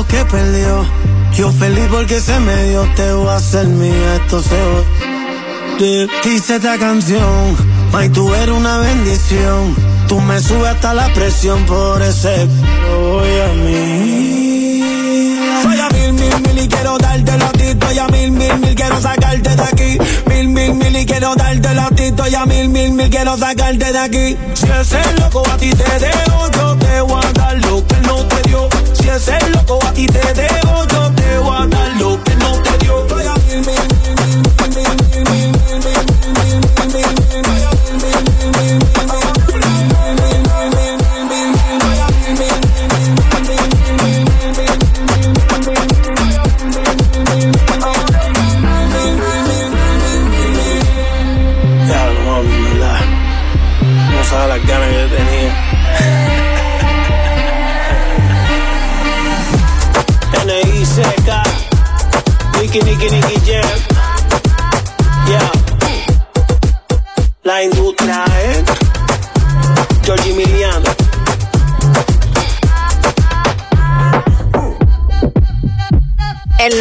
[0.09, 0.85] Que perdió.
[1.35, 5.07] Yo feliz porque se me dio, te voy a hacer mía, esto se va.
[6.25, 7.57] Dice esta canción,
[7.93, 9.75] May, tú eres una bendición.
[10.09, 14.83] Tú me subes hasta la presión por ese voy a mí.
[15.63, 17.65] Soy a mil, mil, mil y quiero darte a ti.
[17.65, 19.99] Estoy a mil, mil, mil, quiero sacarte de aquí.
[20.29, 22.03] Mil, mil, mil y quiero darte a ti.
[22.05, 24.37] Estoy a mil, mil, mil, quiero sacarte de aquí.
[24.55, 27.97] Si es el loco a ti te dejo, yo te voy a dar lo que
[28.07, 28.69] no te dio.
[29.07, 31.39] Si es el loco a ti te dejo, yo te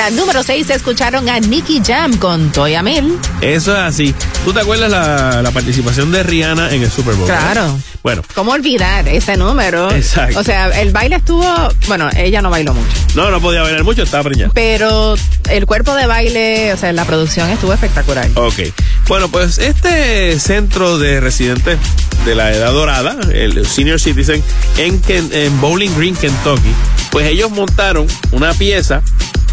[0.05, 3.17] la número 6 escucharon a Nicky Jam con Toya Mil.
[3.41, 4.13] Eso es así.
[4.43, 7.25] ¿Tú te acuerdas la, la participación de Rihanna en el Super Bowl?
[7.25, 7.61] Claro.
[7.63, 7.75] ¿verdad?
[8.03, 9.89] Bueno, ¿Cómo olvidar ese número?
[9.91, 10.39] Exacto.
[10.39, 11.43] O sea, el baile estuvo,
[11.87, 14.51] bueno, ella no bailó mucho, no, no podía bailar mucho, estaba preñada.
[14.53, 15.15] pero
[15.49, 18.29] el cuerpo de baile, o sea, la producción estuvo espectacular.
[18.35, 18.59] Ok.
[19.07, 21.79] Bueno, pues este centro de residentes
[22.25, 24.43] de la edad dorada, el Senior Citizen,
[24.77, 26.69] en, Ken- en Bowling Green, Kentucky,
[27.09, 29.01] pues ellos montaron una pieza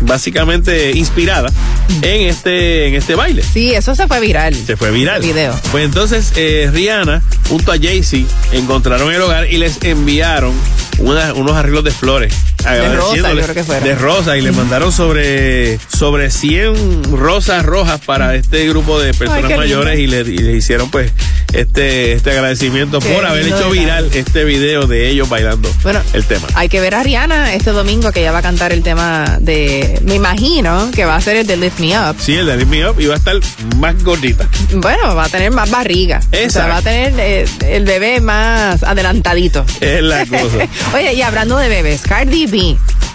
[0.02, 1.50] básicamente inspirada
[2.02, 3.42] en este, en este baile.
[3.42, 4.54] Sí, eso se fue viral.
[4.54, 5.22] Se fue viral.
[5.22, 5.58] El video.
[5.70, 10.52] Pues entonces eh, Rihanna junto a Jay-Z encontraron el hogar y les enviaron
[10.98, 12.34] una- unos arreglos de flores.
[12.64, 13.80] Agradeciéndole- yo creo que.
[13.88, 19.56] De rosa y le mandaron sobre, sobre 100 rosas rojas para este grupo de personas
[19.56, 21.10] mayores y le, y le hicieron pues
[21.52, 26.24] este, este agradecimiento Qué por haber hecho viral este video de ellos bailando Bueno, el
[26.24, 26.46] tema.
[26.54, 30.00] Hay que ver a Rihanna este domingo que ella va a cantar el tema de,
[30.04, 32.16] me imagino que va a ser el de Lift Me Up.
[32.18, 33.36] Sí, el de Lift Me Up y va a estar
[33.76, 34.48] más gordita.
[34.74, 36.20] Bueno, va a tener más barriga.
[36.46, 39.64] O sea, va a tener eh, el bebé más adelantadito.
[39.80, 40.66] Es la cosa.
[40.94, 42.46] Oye, y hablando de bebés, Cardi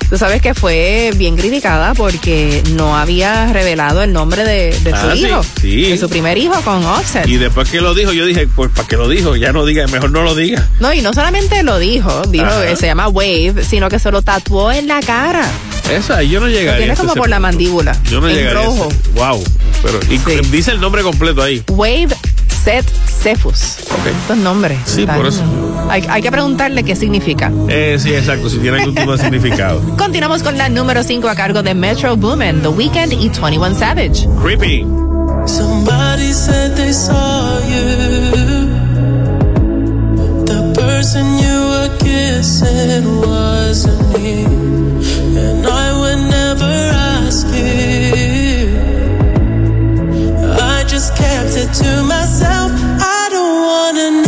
[0.09, 5.01] Tú sabes que fue bien criticada porque no había revelado el nombre de, de Ah,
[5.11, 5.41] su sí, hijo.
[5.61, 5.81] sí.
[5.89, 7.27] De su primer hijo con Offset.
[7.27, 9.85] Y después que lo dijo, yo dije, pues para que lo dijo, ya no diga,
[9.87, 10.65] mejor no lo diga.
[10.79, 12.65] No, y no solamente lo dijo, dijo Ajá.
[12.65, 15.45] que se llama Wave, sino que se lo tatuó en la cara.
[15.91, 16.77] Esa, yo no Lo llegaría.
[16.85, 17.29] tiene como por punto.
[17.29, 17.97] la mandíbula.
[18.09, 18.63] Yo no en llegaría.
[18.63, 18.87] rojo.
[19.13, 19.43] Wow.
[19.83, 20.17] Pero, y
[20.51, 21.63] dice el nombre completo ahí.
[21.69, 22.07] Wave
[22.63, 22.85] Set
[23.21, 23.77] Cephus.
[24.21, 24.79] Estos nombres.
[24.85, 25.43] Sí, por eso.
[25.89, 27.51] Hay, hay que preguntarle qué significa.
[27.69, 28.49] Eh, sí, exacto.
[28.49, 29.81] Si tiene algún tipo de significado.
[29.97, 34.27] Continuamos con la número 5 a cargo de Metro Boomin, The Weeknd y 21 Savage.
[34.41, 34.85] Creepy.
[35.45, 38.67] Somebody said they saw you.
[40.45, 44.43] The person you were kissing wasn't me.
[45.39, 46.91] And I would never
[47.25, 48.75] ask you.
[50.59, 52.71] I just kept it to myself.
[52.99, 54.26] I don't wanna know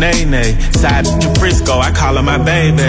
[0.00, 0.74] bags, got you Sinead.
[0.74, 2.82] Side in Frisco, I call her my baby.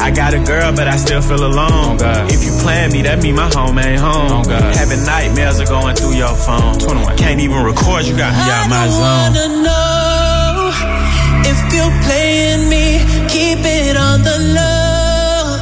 [0.00, 1.98] I got a girl, but I still feel alone.
[2.00, 4.44] Oh, if you plan me, that mean my home ain't home.
[4.46, 6.78] Oh, Having nightmares are going through your phone.
[7.16, 9.02] Can't even record, you got me out my zone.
[9.02, 10.70] I wanna know
[11.50, 13.00] if you're playing me.
[13.28, 15.58] Keep it on the low.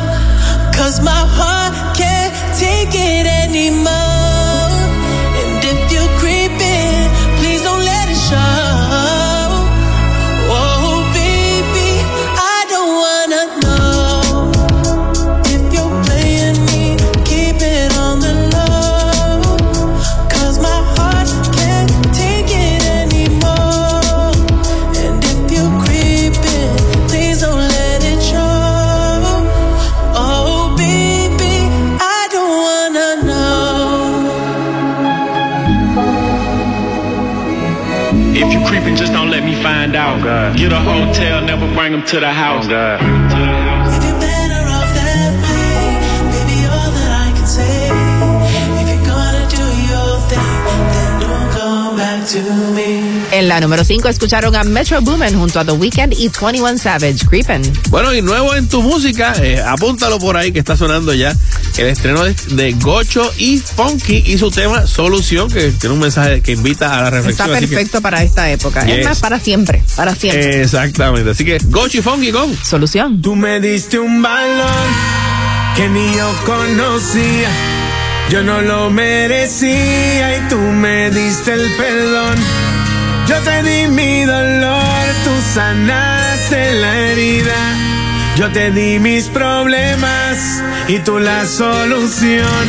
[0.73, 4.10] Cause my heart can't take it anymore.
[40.61, 42.67] Get a hotel, never bring them to the house.
[42.67, 45.97] If you're better off that way,
[46.37, 47.89] baby, all that I can say.
[48.77, 50.53] If you're gonna do your thing,
[50.93, 52.41] then don't come back to
[52.77, 53.01] me.
[53.33, 57.25] En la número 5 escucharon a Metro Boomin junto a The Weeknd y 21 Savage,
[57.27, 57.63] Creepin'.
[57.89, 61.35] Bueno, y nuevo en tu música, eh, apúntalo por ahí que está sonando ya
[61.79, 66.41] el estreno de, de Gocho y Funky y su tema Solución, que tiene un mensaje
[66.41, 67.49] que invita a la Está reflexión.
[67.61, 68.85] que- perfecto para esta época.
[68.85, 68.99] Yes.
[68.99, 70.61] Es más, para siempre, para siempre.
[70.63, 71.31] Exactamente.
[71.31, 73.21] Así que Gocho y Funky con Solución.
[73.23, 74.67] Tú me diste un valor
[75.77, 77.49] que ni yo conocía.
[78.31, 82.37] Yo no lo merecía y tú me diste el perdón.
[83.29, 87.77] Yo te di mi dolor, tú sanaste la herida.
[88.37, 92.67] Yo te di mis problemas y tú la solución.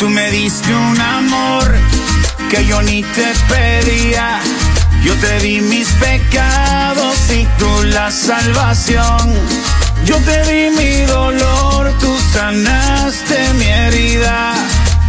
[0.00, 1.64] Tú me diste un amor
[2.50, 4.40] que yo ni te pedía.
[5.04, 9.32] Yo te di mis pecados y tú la salvación.
[10.04, 14.54] Yo te di mi dolor, tú sanaste mi herida.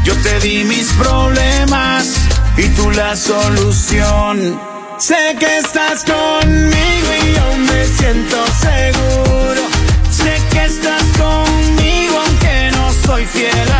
[0.03, 2.13] Yo te di mis problemas
[2.55, 4.59] y tú la solución.
[4.99, 8.76] Sé que estás conmigo y yo me siento seguro.
[13.33, 13.76] Fiel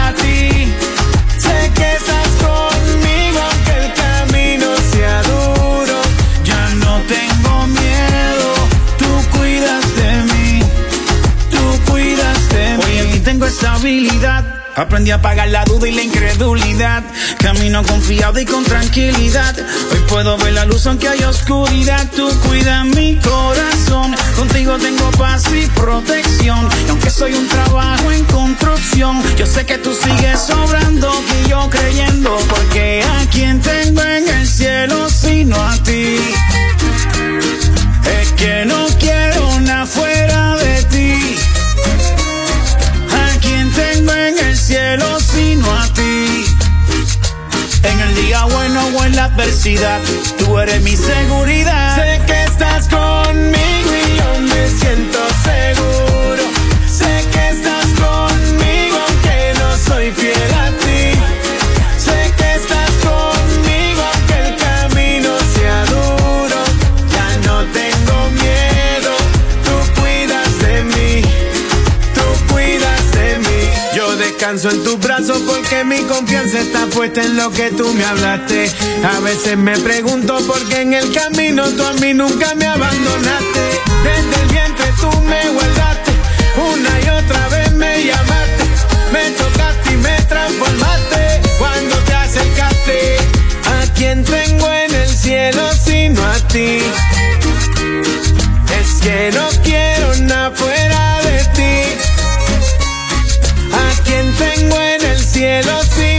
[14.77, 17.03] Aprendí a apagar la duda y la incredulidad.
[17.39, 19.55] Camino confiado y con tranquilidad.
[19.91, 22.07] Hoy puedo ver la luz aunque hay oscuridad.
[22.15, 24.15] Tú cuidas mi corazón.
[24.35, 26.69] Contigo tengo paz y protección.
[26.85, 31.11] Y aunque soy un trabajo en construcción, yo sé que tú sigues sobrando
[31.43, 32.37] y yo creyendo.
[32.47, 36.19] Porque a quien tengo en el cielo sino a ti.
[38.21, 40.06] Es que no quiero nada fuera
[44.97, 46.45] cielo sino a ti.
[47.83, 50.01] En el día bueno o en la adversidad,
[50.39, 51.95] tú eres mi seguridad.
[51.95, 55.96] Sé que estás conmigo y yo me siento seguro.
[76.67, 78.69] Está puesta en lo que tú me hablaste.
[79.03, 83.63] A veces me pregunto por qué en el camino tú a mí nunca me abandonaste.
[84.03, 86.11] Desde el vientre tú me guardaste.
[86.73, 88.63] Una y otra vez me llamaste.
[89.13, 91.41] Me tocaste y me transformaste.
[91.57, 93.17] Cuando te acercaste,
[93.79, 96.79] ¿a quién tengo en el cielo sino a ti?
[98.79, 101.75] Es que no quiero nada fuera de ti.
[103.73, 106.16] ¿A quién tengo en el cielo sino?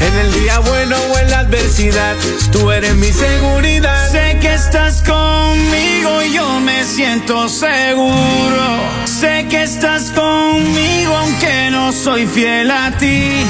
[0.00, 2.16] En el día bueno o en la adversidad,
[2.50, 4.10] tú eres mi seguridad.
[4.10, 8.64] Sé que estás conmigo y yo me siento seguro.
[9.04, 13.44] Sé que estás conmigo aunque no soy fiel a ti.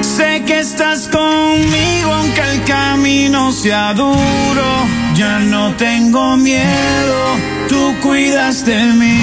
[0.00, 4.66] Sé que estás conmigo aunque el camino sea duro.
[5.14, 7.36] Ya no tengo miedo,
[7.68, 9.22] tú cuidas de mí.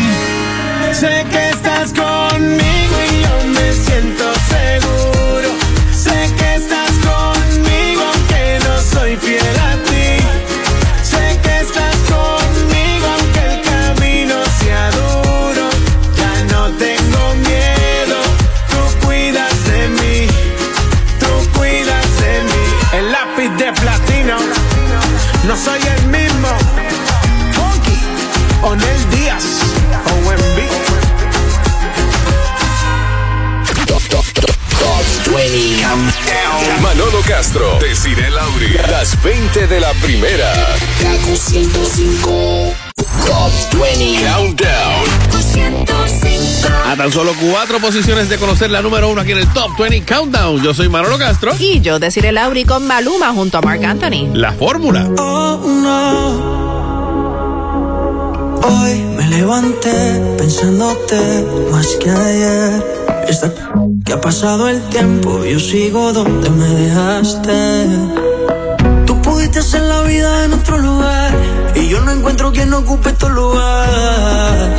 [0.93, 4.88] Sé que estás conmigo y yo me siento seguro.
[9.21, 10.09] Fiel a ti.
[11.03, 15.65] Sé que estás conmigo aunque el camino sea duro.
[16.19, 18.17] Ya no tengo miedo,
[18.71, 20.27] tú cuidas de mí.
[21.19, 22.63] Tú cuidas de mí.
[22.93, 24.37] El lápiz de platino,
[25.47, 26.49] no soy el mismo.
[27.55, 27.99] Funky,
[28.61, 28.98] Onel
[36.81, 40.53] Manolo Castro, Desiree Lauri, las 20 de la primera.
[41.01, 42.73] Kaku 105.
[43.25, 43.51] Top
[43.81, 45.03] 20 Countdown.
[46.85, 50.03] A tan solo cuatro posiciones de conocer la número uno aquí en el Top 20
[50.05, 50.61] Countdown.
[50.61, 51.53] Yo soy Manolo Castro.
[51.57, 54.29] Y yo, Desiree Lauri con Maluma junto a Mark Anthony.
[54.33, 55.09] La fórmula.
[55.17, 56.69] Oh no.
[58.61, 62.83] Hoy me levanté pensándote más que ayer.
[63.27, 63.51] Esta
[64.09, 67.85] que ha pasado el tiempo, yo sigo donde me dejaste.
[69.05, 71.31] Tú pudiste hacer la vida en otro lugar
[71.75, 74.75] y yo no encuentro quien ocupe tu lugar.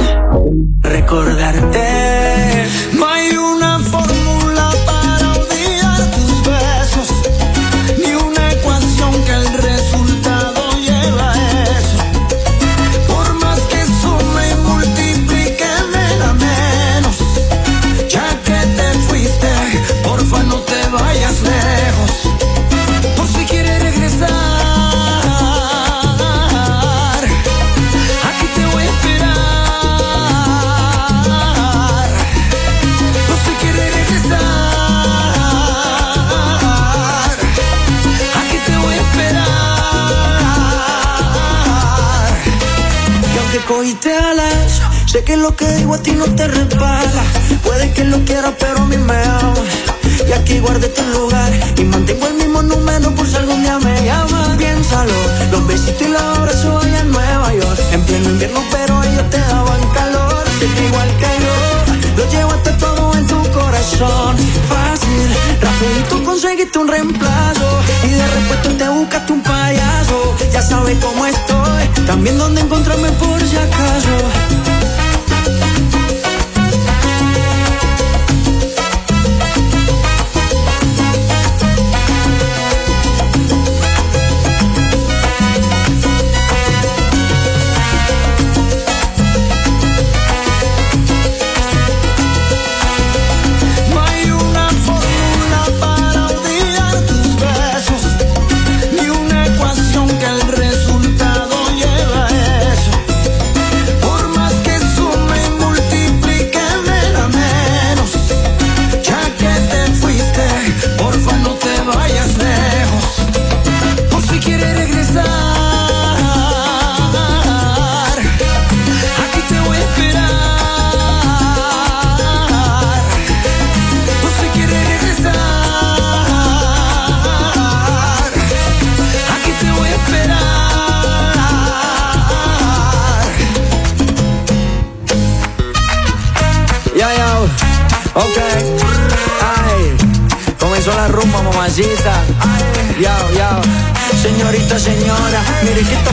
[0.80, 2.66] Recordarte.
[2.98, 4.19] No hay una fórmula
[45.94, 47.22] a ti no te resbala.
[47.64, 49.54] Puede que lo quieras, pero a mí me ama.
[50.28, 54.04] Y aquí guardé tu lugar y mantengo el mismo número por si algún día me
[54.04, 54.56] llamas.
[54.56, 55.12] Piénsalo,
[55.50, 57.80] los besitos y los abrazos allá en Nueva York.
[57.92, 60.44] En pleno invierno, pero ellos te daban calor.
[60.86, 64.36] Igual que yo, lo llevaste todo en tu corazón.
[64.68, 65.28] Fácil,
[65.60, 67.80] rapidito conseguiste un reemplazo.
[68.04, 70.36] Y de repente te buscaste un payaso.
[70.52, 74.79] Ya sabes cómo estoy, también dónde encontrarme por si acaso.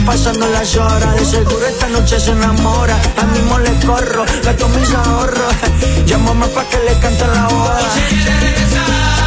[0.08, 1.16] Pasando las horas.
[1.16, 2.98] De seguro esta noche se enamora.
[3.18, 5.54] Al mismo le corro, gasto mis ahorros.
[6.06, 9.27] Llámame pa' que le cante la hora.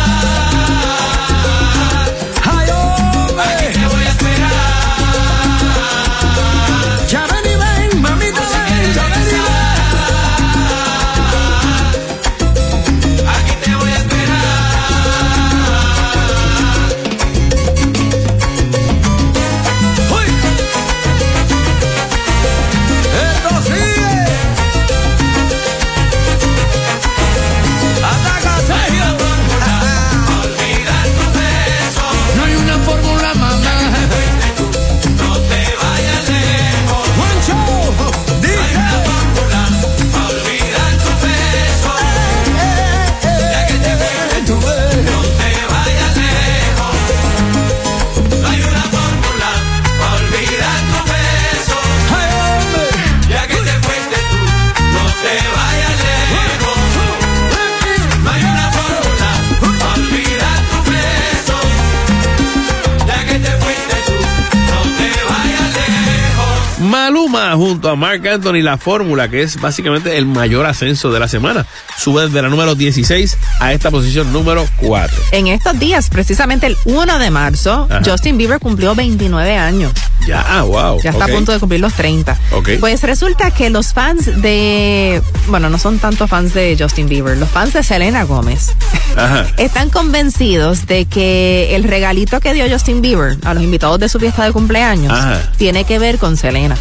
[67.00, 71.28] Maluma junto a Mark Anthony, la fórmula, que es básicamente el mayor ascenso de la
[71.28, 71.66] semana.
[71.96, 75.16] Sube desde la número 16 a esta posición número 4.
[75.32, 78.02] En estos días, precisamente el 1 de marzo, Ajá.
[78.04, 79.92] Justin Bieber cumplió 29 años.
[80.26, 81.00] Ya, ah, wow.
[81.00, 82.38] Ya está a punto de cumplir los 30.
[82.52, 82.70] Ok.
[82.78, 87.48] Pues resulta que los fans de, bueno, no son tanto fans de Justin Bieber, los
[87.48, 88.72] fans de Selena Gómez
[89.16, 89.46] Ajá.
[89.56, 94.20] están convencidos de que el regalito que dio Justin Bieber a los invitados de su
[94.20, 95.40] fiesta de cumpleaños Ajá.
[95.56, 96.76] tiene que ver con Selena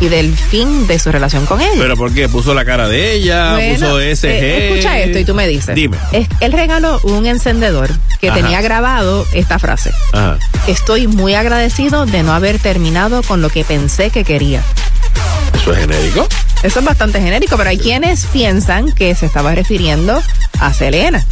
[0.00, 1.72] y del fin de su relación con ella.
[1.78, 2.28] ¿Pero por qué?
[2.28, 3.52] ¿Puso la cara de ella?
[3.54, 4.24] Bueno, ¿Puso SG?
[4.26, 5.74] eh, escucha esto y tú me dices.
[5.74, 5.96] Dime.
[6.12, 7.90] Es, él regaló un encendedor
[8.20, 8.40] que Ajá.
[8.40, 9.92] tenía grabado esta frase.
[10.12, 10.38] Ajá.
[10.66, 14.62] Estoy muy agradecido de no haber terminado con lo que pensé que quería.
[15.54, 16.26] ¿Eso es genérico?
[16.62, 20.22] Eso es bastante genérico, pero hay quienes piensan que se estaba refiriendo
[20.60, 21.24] a Selena.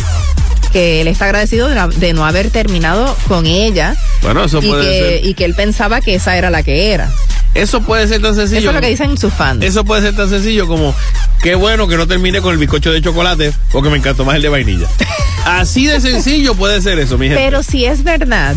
[0.72, 3.96] Que él está agradecido de, la- de no haber terminado con ella.
[4.22, 5.26] Bueno, eso y puede que, ser.
[5.26, 7.10] y que él pensaba que esa era la que era.
[7.54, 8.58] Eso puede ser tan sencillo.
[8.60, 9.64] Eso es lo que dicen sus fans.
[9.64, 10.94] Eso puede ser tan sencillo como
[11.42, 14.42] qué bueno que no termine con el bizcocho de chocolate porque me encantó más el
[14.42, 14.86] de vainilla.
[15.46, 17.42] Así de sencillo puede ser eso, mi gente.
[17.42, 18.54] Pero si es verdad,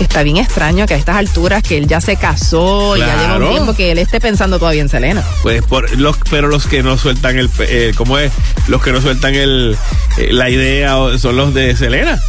[0.00, 3.36] está bien extraño que a estas alturas que él ya se casó y ya lleva
[3.36, 5.24] un tiempo que él esté pensando todavía en Selena.
[5.42, 8.32] Pues por los, pero los que no sueltan el, eh, ¿cómo es?
[8.68, 9.76] Los que no sueltan el,
[10.16, 12.20] eh, la idea son los de Selena.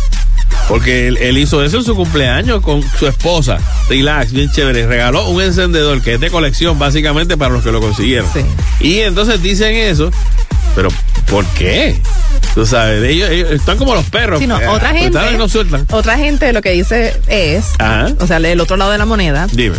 [0.67, 3.57] Porque él, él hizo eso en su cumpleaños con su esposa.
[3.89, 4.85] Relax, bien chévere.
[4.85, 8.29] Regaló un encendedor que es de colección básicamente para los que lo consiguieron.
[8.79, 10.11] Y entonces dicen eso.
[10.75, 10.89] Pero,
[11.29, 11.95] ¿por qué?
[12.55, 14.39] Tú sabes, ellos, ellos están como los perros.
[14.39, 15.85] Sino Eh, otra gente, apretaron y no sueltan.
[15.91, 18.07] otra gente lo que dice es, Ajá.
[18.19, 19.75] o sea, el otro lado de la moneda, Dime.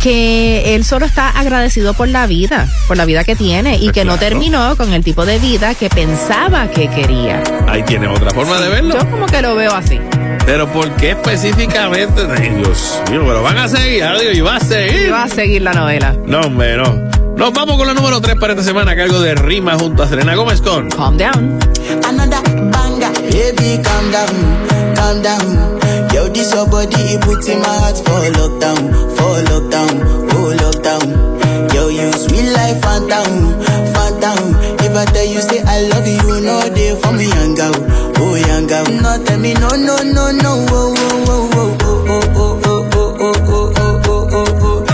[0.00, 3.92] que él solo está agradecido por la vida, por la vida que tiene y Pues
[3.92, 7.42] que no terminó con el tipo de vida que pensaba que quería.
[7.68, 8.94] Ahí tiene otra forma de verlo.
[8.98, 10.00] Yo como que lo veo así.
[10.46, 12.22] Pero ¿por qué específicamente?
[12.56, 15.06] Dios mío, pero van a seguir, adiós, y va a seguir.
[15.06, 16.14] Y va a seguir la novela.
[16.26, 17.13] No, hombre, no.
[17.36, 20.08] Nos vamos con la número 3 para esta semana a cargo de Rima junto a
[20.08, 21.58] Selena Gómez con Calm Down.
[22.06, 25.78] Another banger, baby, calm down, calm down.
[26.14, 31.74] Yo, this your body, it puts in my heart for lockdown, for lockdown, oh lockdown.
[31.74, 33.60] Yo, you sweet life, phantom,
[33.92, 34.54] phantom.
[34.80, 37.74] If I tell you say I love you, know they for me, young girl,
[38.18, 38.84] oh young girl.
[39.02, 40.94] No, tell me no, no, no, no, oh,
[41.26, 44.84] oh, oh, oh, oh, oh, oh, oh, oh, oh, oh, oh, oh, oh, oh.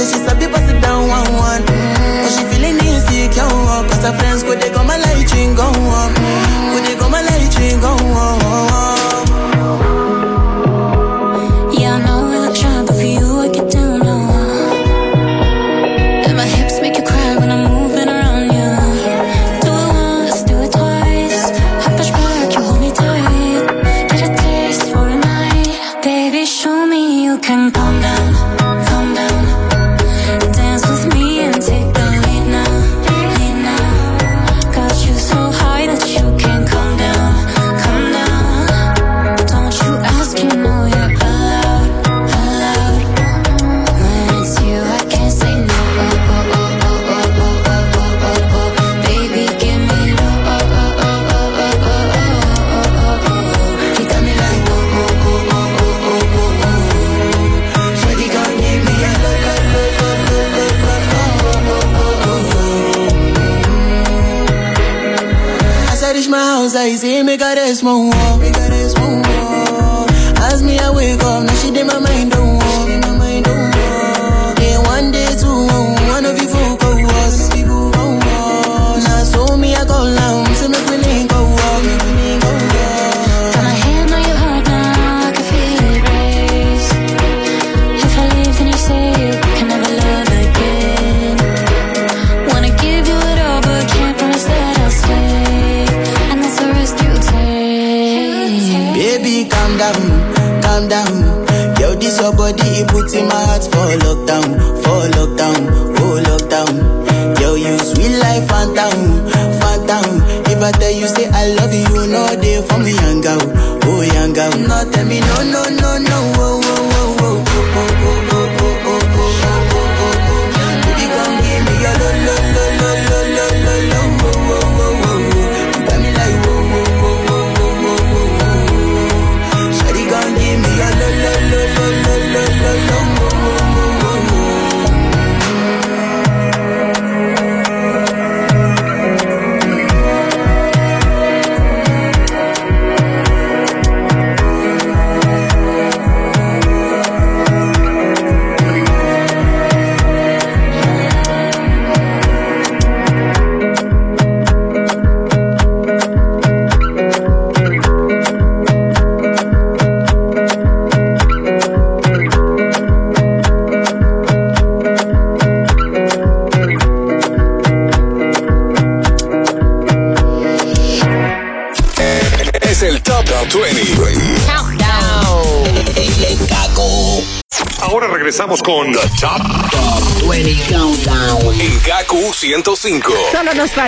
[0.00, 1.62] Say she sabi pass it down one one.
[1.62, 2.22] Mm-hmm.
[2.24, 3.48] But she feeling insecure,
[3.88, 4.96] cause her friends go they go my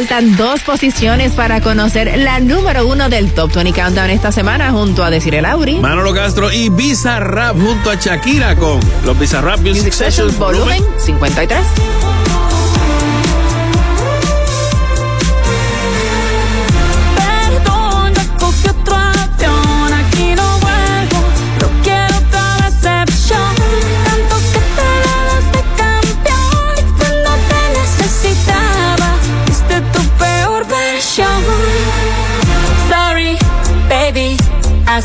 [0.02, 5.04] faltan dos posiciones para conocer la número uno del Top 20 Countdown esta semana junto
[5.04, 5.78] a Desiree Lauri.
[5.78, 12.01] Manolo Castro y Bizarrap junto a Shakira con los Bizarrap Music, Music Sessions Volumen 53.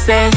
[0.07, 0.36] say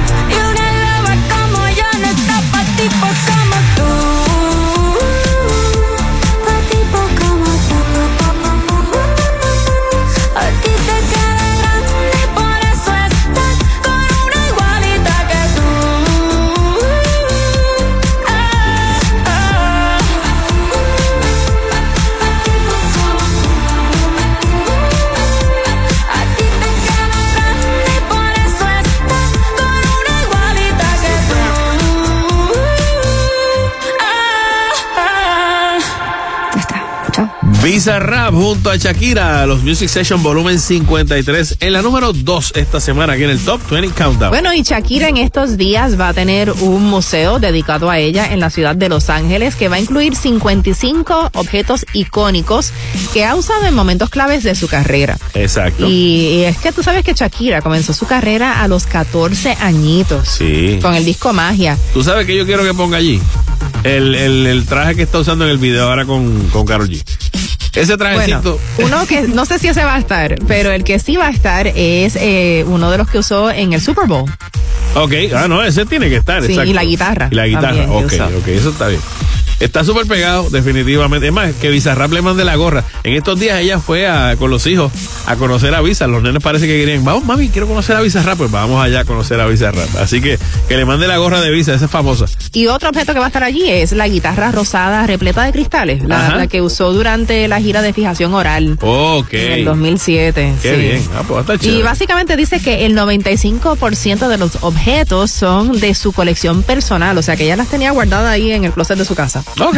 [37.75, 43.13] Bizarrap junto a Shakira, los Music Session volumen 53, en la número 2 esta semana
[43.13, 44.29] aquí en el Top 20 Countdown.
[44.29, 48.41] Bueno, y Shakira en estos días va a tener un museo dedicado a ella en
[48.41, 52.73] la ciudad de Los Ángeles que va a incluir 55 objetos icónicos
[53.13, 55.17] que ha usado en momentos claves de su carrera.
[55.33, 55.87] Exacto.
[55.87, 60.77] Y es que tú sabes que Shakira comenzó su carrera a los 14 añitos Sí.
[60.81, 61.77] con el disco Magia.
[61.93, 63.21] ¿Tú sabes que yo quiero que ponga allí?
[63.85, 67.01] El, el, el traje que está usando en el video ahora con, con Karol G.
[67.73, 68.59] Ese trajecito.
[68.75, 71.27] Bueno, uno que no sé si ese va a estar, pero el que sí va
[71.27, 74.29] a estar es eh, uno de los que usó en el Super Bowl.
[74.95, 76.41] Ok, ah, no, ese tiene que estar.
[76.41, 76.69] Sí, exacto.
[76.69, 79.01] y la guitarra Y la guitarra, ok, ok, eso está bien.
[79.61, 81.27] Está súper pegado, definitivamente.
[81.27, 82.83] Es más, que Bizarrap le mande la gorra.
[83.03, 84.91] En estos días ella fue a- con los hijos
[85.27, 86.07] a conocer a Visa.
[86.07, 88.37] Los nenes parece que querían, vamos, mami, quiero conocer a Bizarrap.
[88.37, 89.95] Pues vamos allá a conocer a Bizarrap.
[89.97, 92.25] Así que que le mande la gorra de Visa, esa es famosa.
[92.53, 96.03] Y otro objeto que va a estar allí es la guitarra rosada repleta de cristales,
[96.03, 99.33] la, que usó durante la gira de fijación oral Ok.
[99.33, 100.53] en el 2007.
[100.61, 100.81] Qué sí.
[100.81, 101.07] bien.
[101.15, 106.11] Ah, pues está Y básicamente dice que el 95% de los objetos son de su
[106.13, 109.15] colección personal, o sea que ella las tenía guardadas ahí en el closet de su
[109.15, 109.43] casa.
[109.59, 109.77] Ok.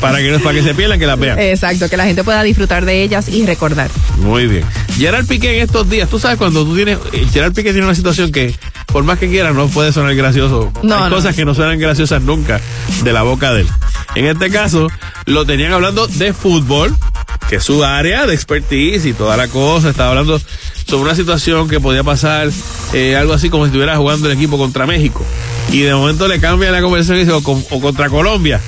[0.00, 1.38] para, que, para que se pierdan, que las vean.
[1.38, 3.90] Exacto, que la gente pueda disfrutar de ellas y recordar.
[4.18, 4.64] Muy bien.
[4.98, 7.94] Gerard Piqué en estos días, tú sabes cuando tú tienes, eh, Gerard Piqué tiene una
[7.94, 8.54] situación que
[8.86, 10.72] por más que quiera no puede sonar gracioso.
[10.82, 11.16] No, Hay no.
[11.16, 12.60] cosas que no suenan graciosas nunca
[13.04, 13.68] de la boca de él.
[14.14, 14.88] En este caso,
[15.26, 16.94] lo tenían hablando de fútbol,
[17.48, 19.90] que es su área de expertise y toda la cosa.
[19.90, 20.40] Estaba hablando
[20.86, 22.48] sobre una situación que podía pasar,
[22.94, 25.24] eh, algo así como si estuviera jugando el equipo contra México.
[25.70, 28.60] Y de momento le cambia la conversación y dice, o, con- o contra Colombia.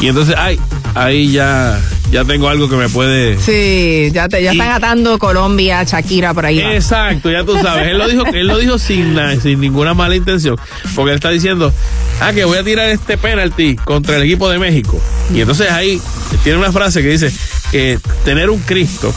[0.00, 0.58] Y entonces, ay,
[0.94, 1.80] ahí ya,
[2.10, 3.38] ya tengo algo que me puede...
[3.38, 6.60] Sí, ya, te, ya Y- están atando Colombia, Shakira por ahí.
[6.60, 6.74] va.
[6.74, 7.86] Exacto, ya tú sabes.
[7.88, 10.56] Él lo dijo, él lo dijo sin, sin ninguna mala intención.
[10.96, 11.72] Porque él está diciendo,
[12.20, 15.00] ah, que voy a tirar este penalti contra el equipo de México.
[15.32, 16.00] Y entonces ahí
[16.42, 17.32] tiene una frase que dice
[17.70, 19.14] que tener un Cristo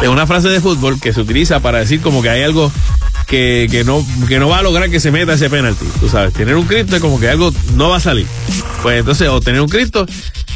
[0.00, 2.70] es una frase de fútbol que se utiliza para decir como que hay algo
[3.26, 5.86] que, que no, que no va a lograr que se meta ese penalti.
[6.00, 8.26] Tú sabes, tener un Cristo es como que algo no va a salir.
[8.82, 10.06] Pues entonces, o tener un Cristo,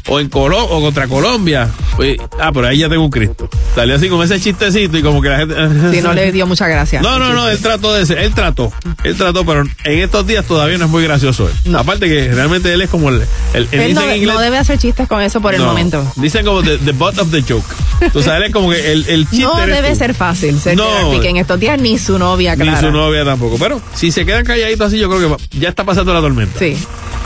[0.09, 1.69] o en Colo o contra Colombia.
[1.97, 3.49] pues, ah, pero ahí ya tengo un Cristo.
[3.75, 5.55] Salió así con ese chistecito y como que la gente.
[5.93, 7.01] Sí, no le dio mucha gracia.
[7.01, 8.73] No, no, no, él trató de ser, él trató,
[9.05, 11.77] él trató, pero en estos días todavía no es muy gracioso él.
[11.77, 13.23] Aparte que realmente él es como el,
[13.55, 15.61] el, el- Él dicen no, en inglés- no debe hacer chistes con eso por el
[15.61, 16.05] no, momento.
[16.17, 17.65] Dicen como the, the butt of the joke.
[18.13, 19.97] Tú sabes, él es como que el, el chiste No debe tú.
[19.97, 21.11] ser fácil ser No.
[21.23, 22.89] En estos días, ni su novia, Ni claro.
[22.89, 23.57] su novia tampoco.
[23.59, 26.59] Pero si se quedan calladitos así, yo creo que ya está pasando la tormenta.
[26.59, 26.77] Sí.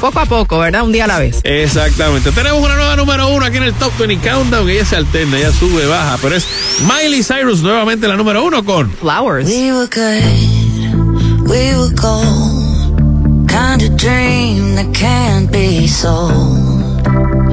[0.05, 0.83] Poco a poco, ¿verdad?
[0.83, 1.41] Un día a la vez.
[1.45, 2.31] Exactamente.
[2.31, 4.69] Tenemos una nueva número uno aquí en el Top 20 Countdown.
[4.69, 6.19] Ella se alterna, ella sube, baja.
[6.21, 6.47] Pero es
[6.83, 9.49] Miley Cyrus nuevamente la número uno con Flowers.
[9.49, 13.49] We were good, we were gold.
[13.49, 17.09] Kind of dream that can't be sold.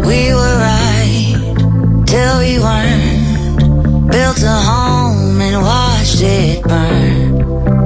[0.05, 1.55] We were right
[2.05, 4.11] till we weren't.
[4.11, 7.80] Built a home and watched it burn.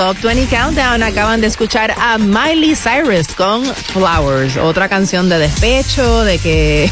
[0.00, 1.02] Top 20 Countdown.
[1.02, 6.90] Acaban de escuchar a Miley Cyrus con Flowers, otra canción de despecho, de que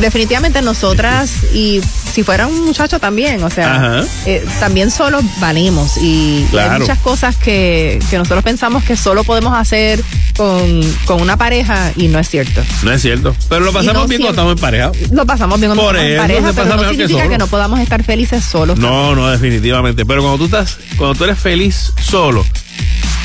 [0.00, 1.80] definitivamente nosotras y
[2.12, 6.98] si fuera un muchacho también, o sea, eh, también solo valemos y, y hay muchas
[6.98, 10.02] cosas que, que nosotros pensamos que solo podemos hacer
[10.36, 12.62] con, con una pareja y no es cierto.
[12.82, 13.34] No es cierto.
[13.48, 14.92] Pero lo pasamos no bien cuando estamos en pareja.
[15.10, 17.38] Lo pasamos bien cuando Por estamos en eso pareja, se pero no que significa que,
[17.38, 18.78] no podamos estar felices solos.
[18.78, 20.04] No, no, definitivamente.
[20.06, 22.44] Pero cuando tú estás, cuando tú eres feliz solo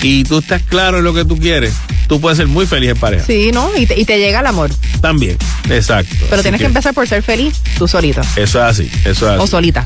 [0.02, 1.74] y tú estás claro en lo que tú quieres,
[2.08, 3.26] tú puedes ser muy feliz en pareja.
[3.26, 3.70] Sí, ¿no?
[3.76, 4.70] Y te, y te llega el amor.
[5.02, 5.38] También.
[5.70, 6.16] Exacto.
[6.30, 8.22] Pero tienes que, empezar por ser feliz tú solito.
[8.36, 9.42] Eso es así, eso es así.
[9.42, 9.86] O solita.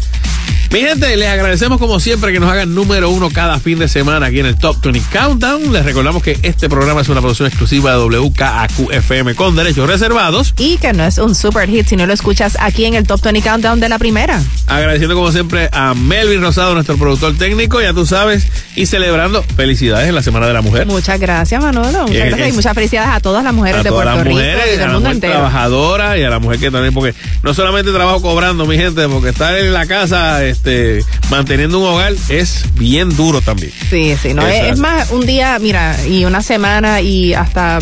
[0.72, 4.28] Mi gente, les agradecemos como siempre que nos hagan número uno cada fin de semana
[4.28, 5.74] aquí en el Top 20 Countdown.
[5.74, 10.54] Les recordamos que este programa es una producción exclusiva de WKAQ-FM con derechos reservados.
[10.58, 13.22] Y que no es un super hit si no lo escuchas aquí en el Top
[13.22, 14.42] 20 Countdown de la primera.
[14.68, 20.08] Agradeciendo como siempre a Melvin Rosado, nuestro productor técnico, ya tú sabes, y celebrando felicidades
[20.08, 20.88] en la Semana de la Mujer.
[20.88, 22.04] Muchas gracias, Manolo.
[22.04, 24.26] Muchas Bien, gracias y muchas felicidades a todas las mujeres a de todas Puerto las
[24.26, 25.34] Rico mujeres, y a del la mundo mujer entero.
[25.34, 29.30] trabajadora y a la mujer que también, porque no solamente trabajo cobrando, mi gente, porque
[29.32, 33.72] estar en la casa este, manteniendo un hogar es bien duro también.
[33.90, 37.80] Sí, sí, no, es, más un día, mira, y una semana y hasta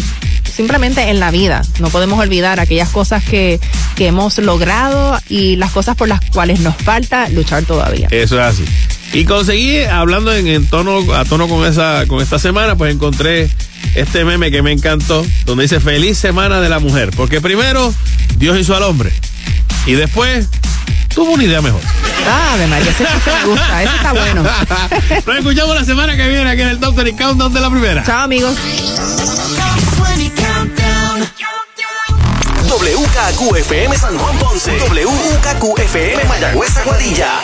[0.49, 1.61] simplemente en la vida.
[1.79, 3.59] No podemos olvidar aquellas cosas que,
[3.97, 8.07] que hemos logrado y las cosas por las cuales nos falta luchar todavía.
[8.11, 8.65] Eso es así.
[9.11, 13.49] Y conseguí, hablando en, en tono, a tono con esa, con esta semana, pues encontré
[13.95, 17.09] este meme que me encantó, donde dice feliz semana de la mujer.
[17.13, 17.93] Porque primero,
[18.37, 19.11] Dios hizo al hombre.
[19.89, 20.47] Y después,
[21.15, 21.81] tuvo una idea mejor.
[22.29, 24.43] Ah, de María, ese me gusta, ese está bueno.
[25.25, 28.03] Nos escuchamos la semana que viene aquí en el Top 20 Countdown de la primera.
[28.03, 28.55] Chao, amigos.
[32.67, 34.77] WKQFM San Juan Ponce.
[34.77, 37.39] WKQFM Mayagüez Aguadilla.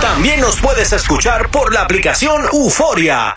[0.00, 3.36] También nos puedes escuchar por la aplicación Euforia.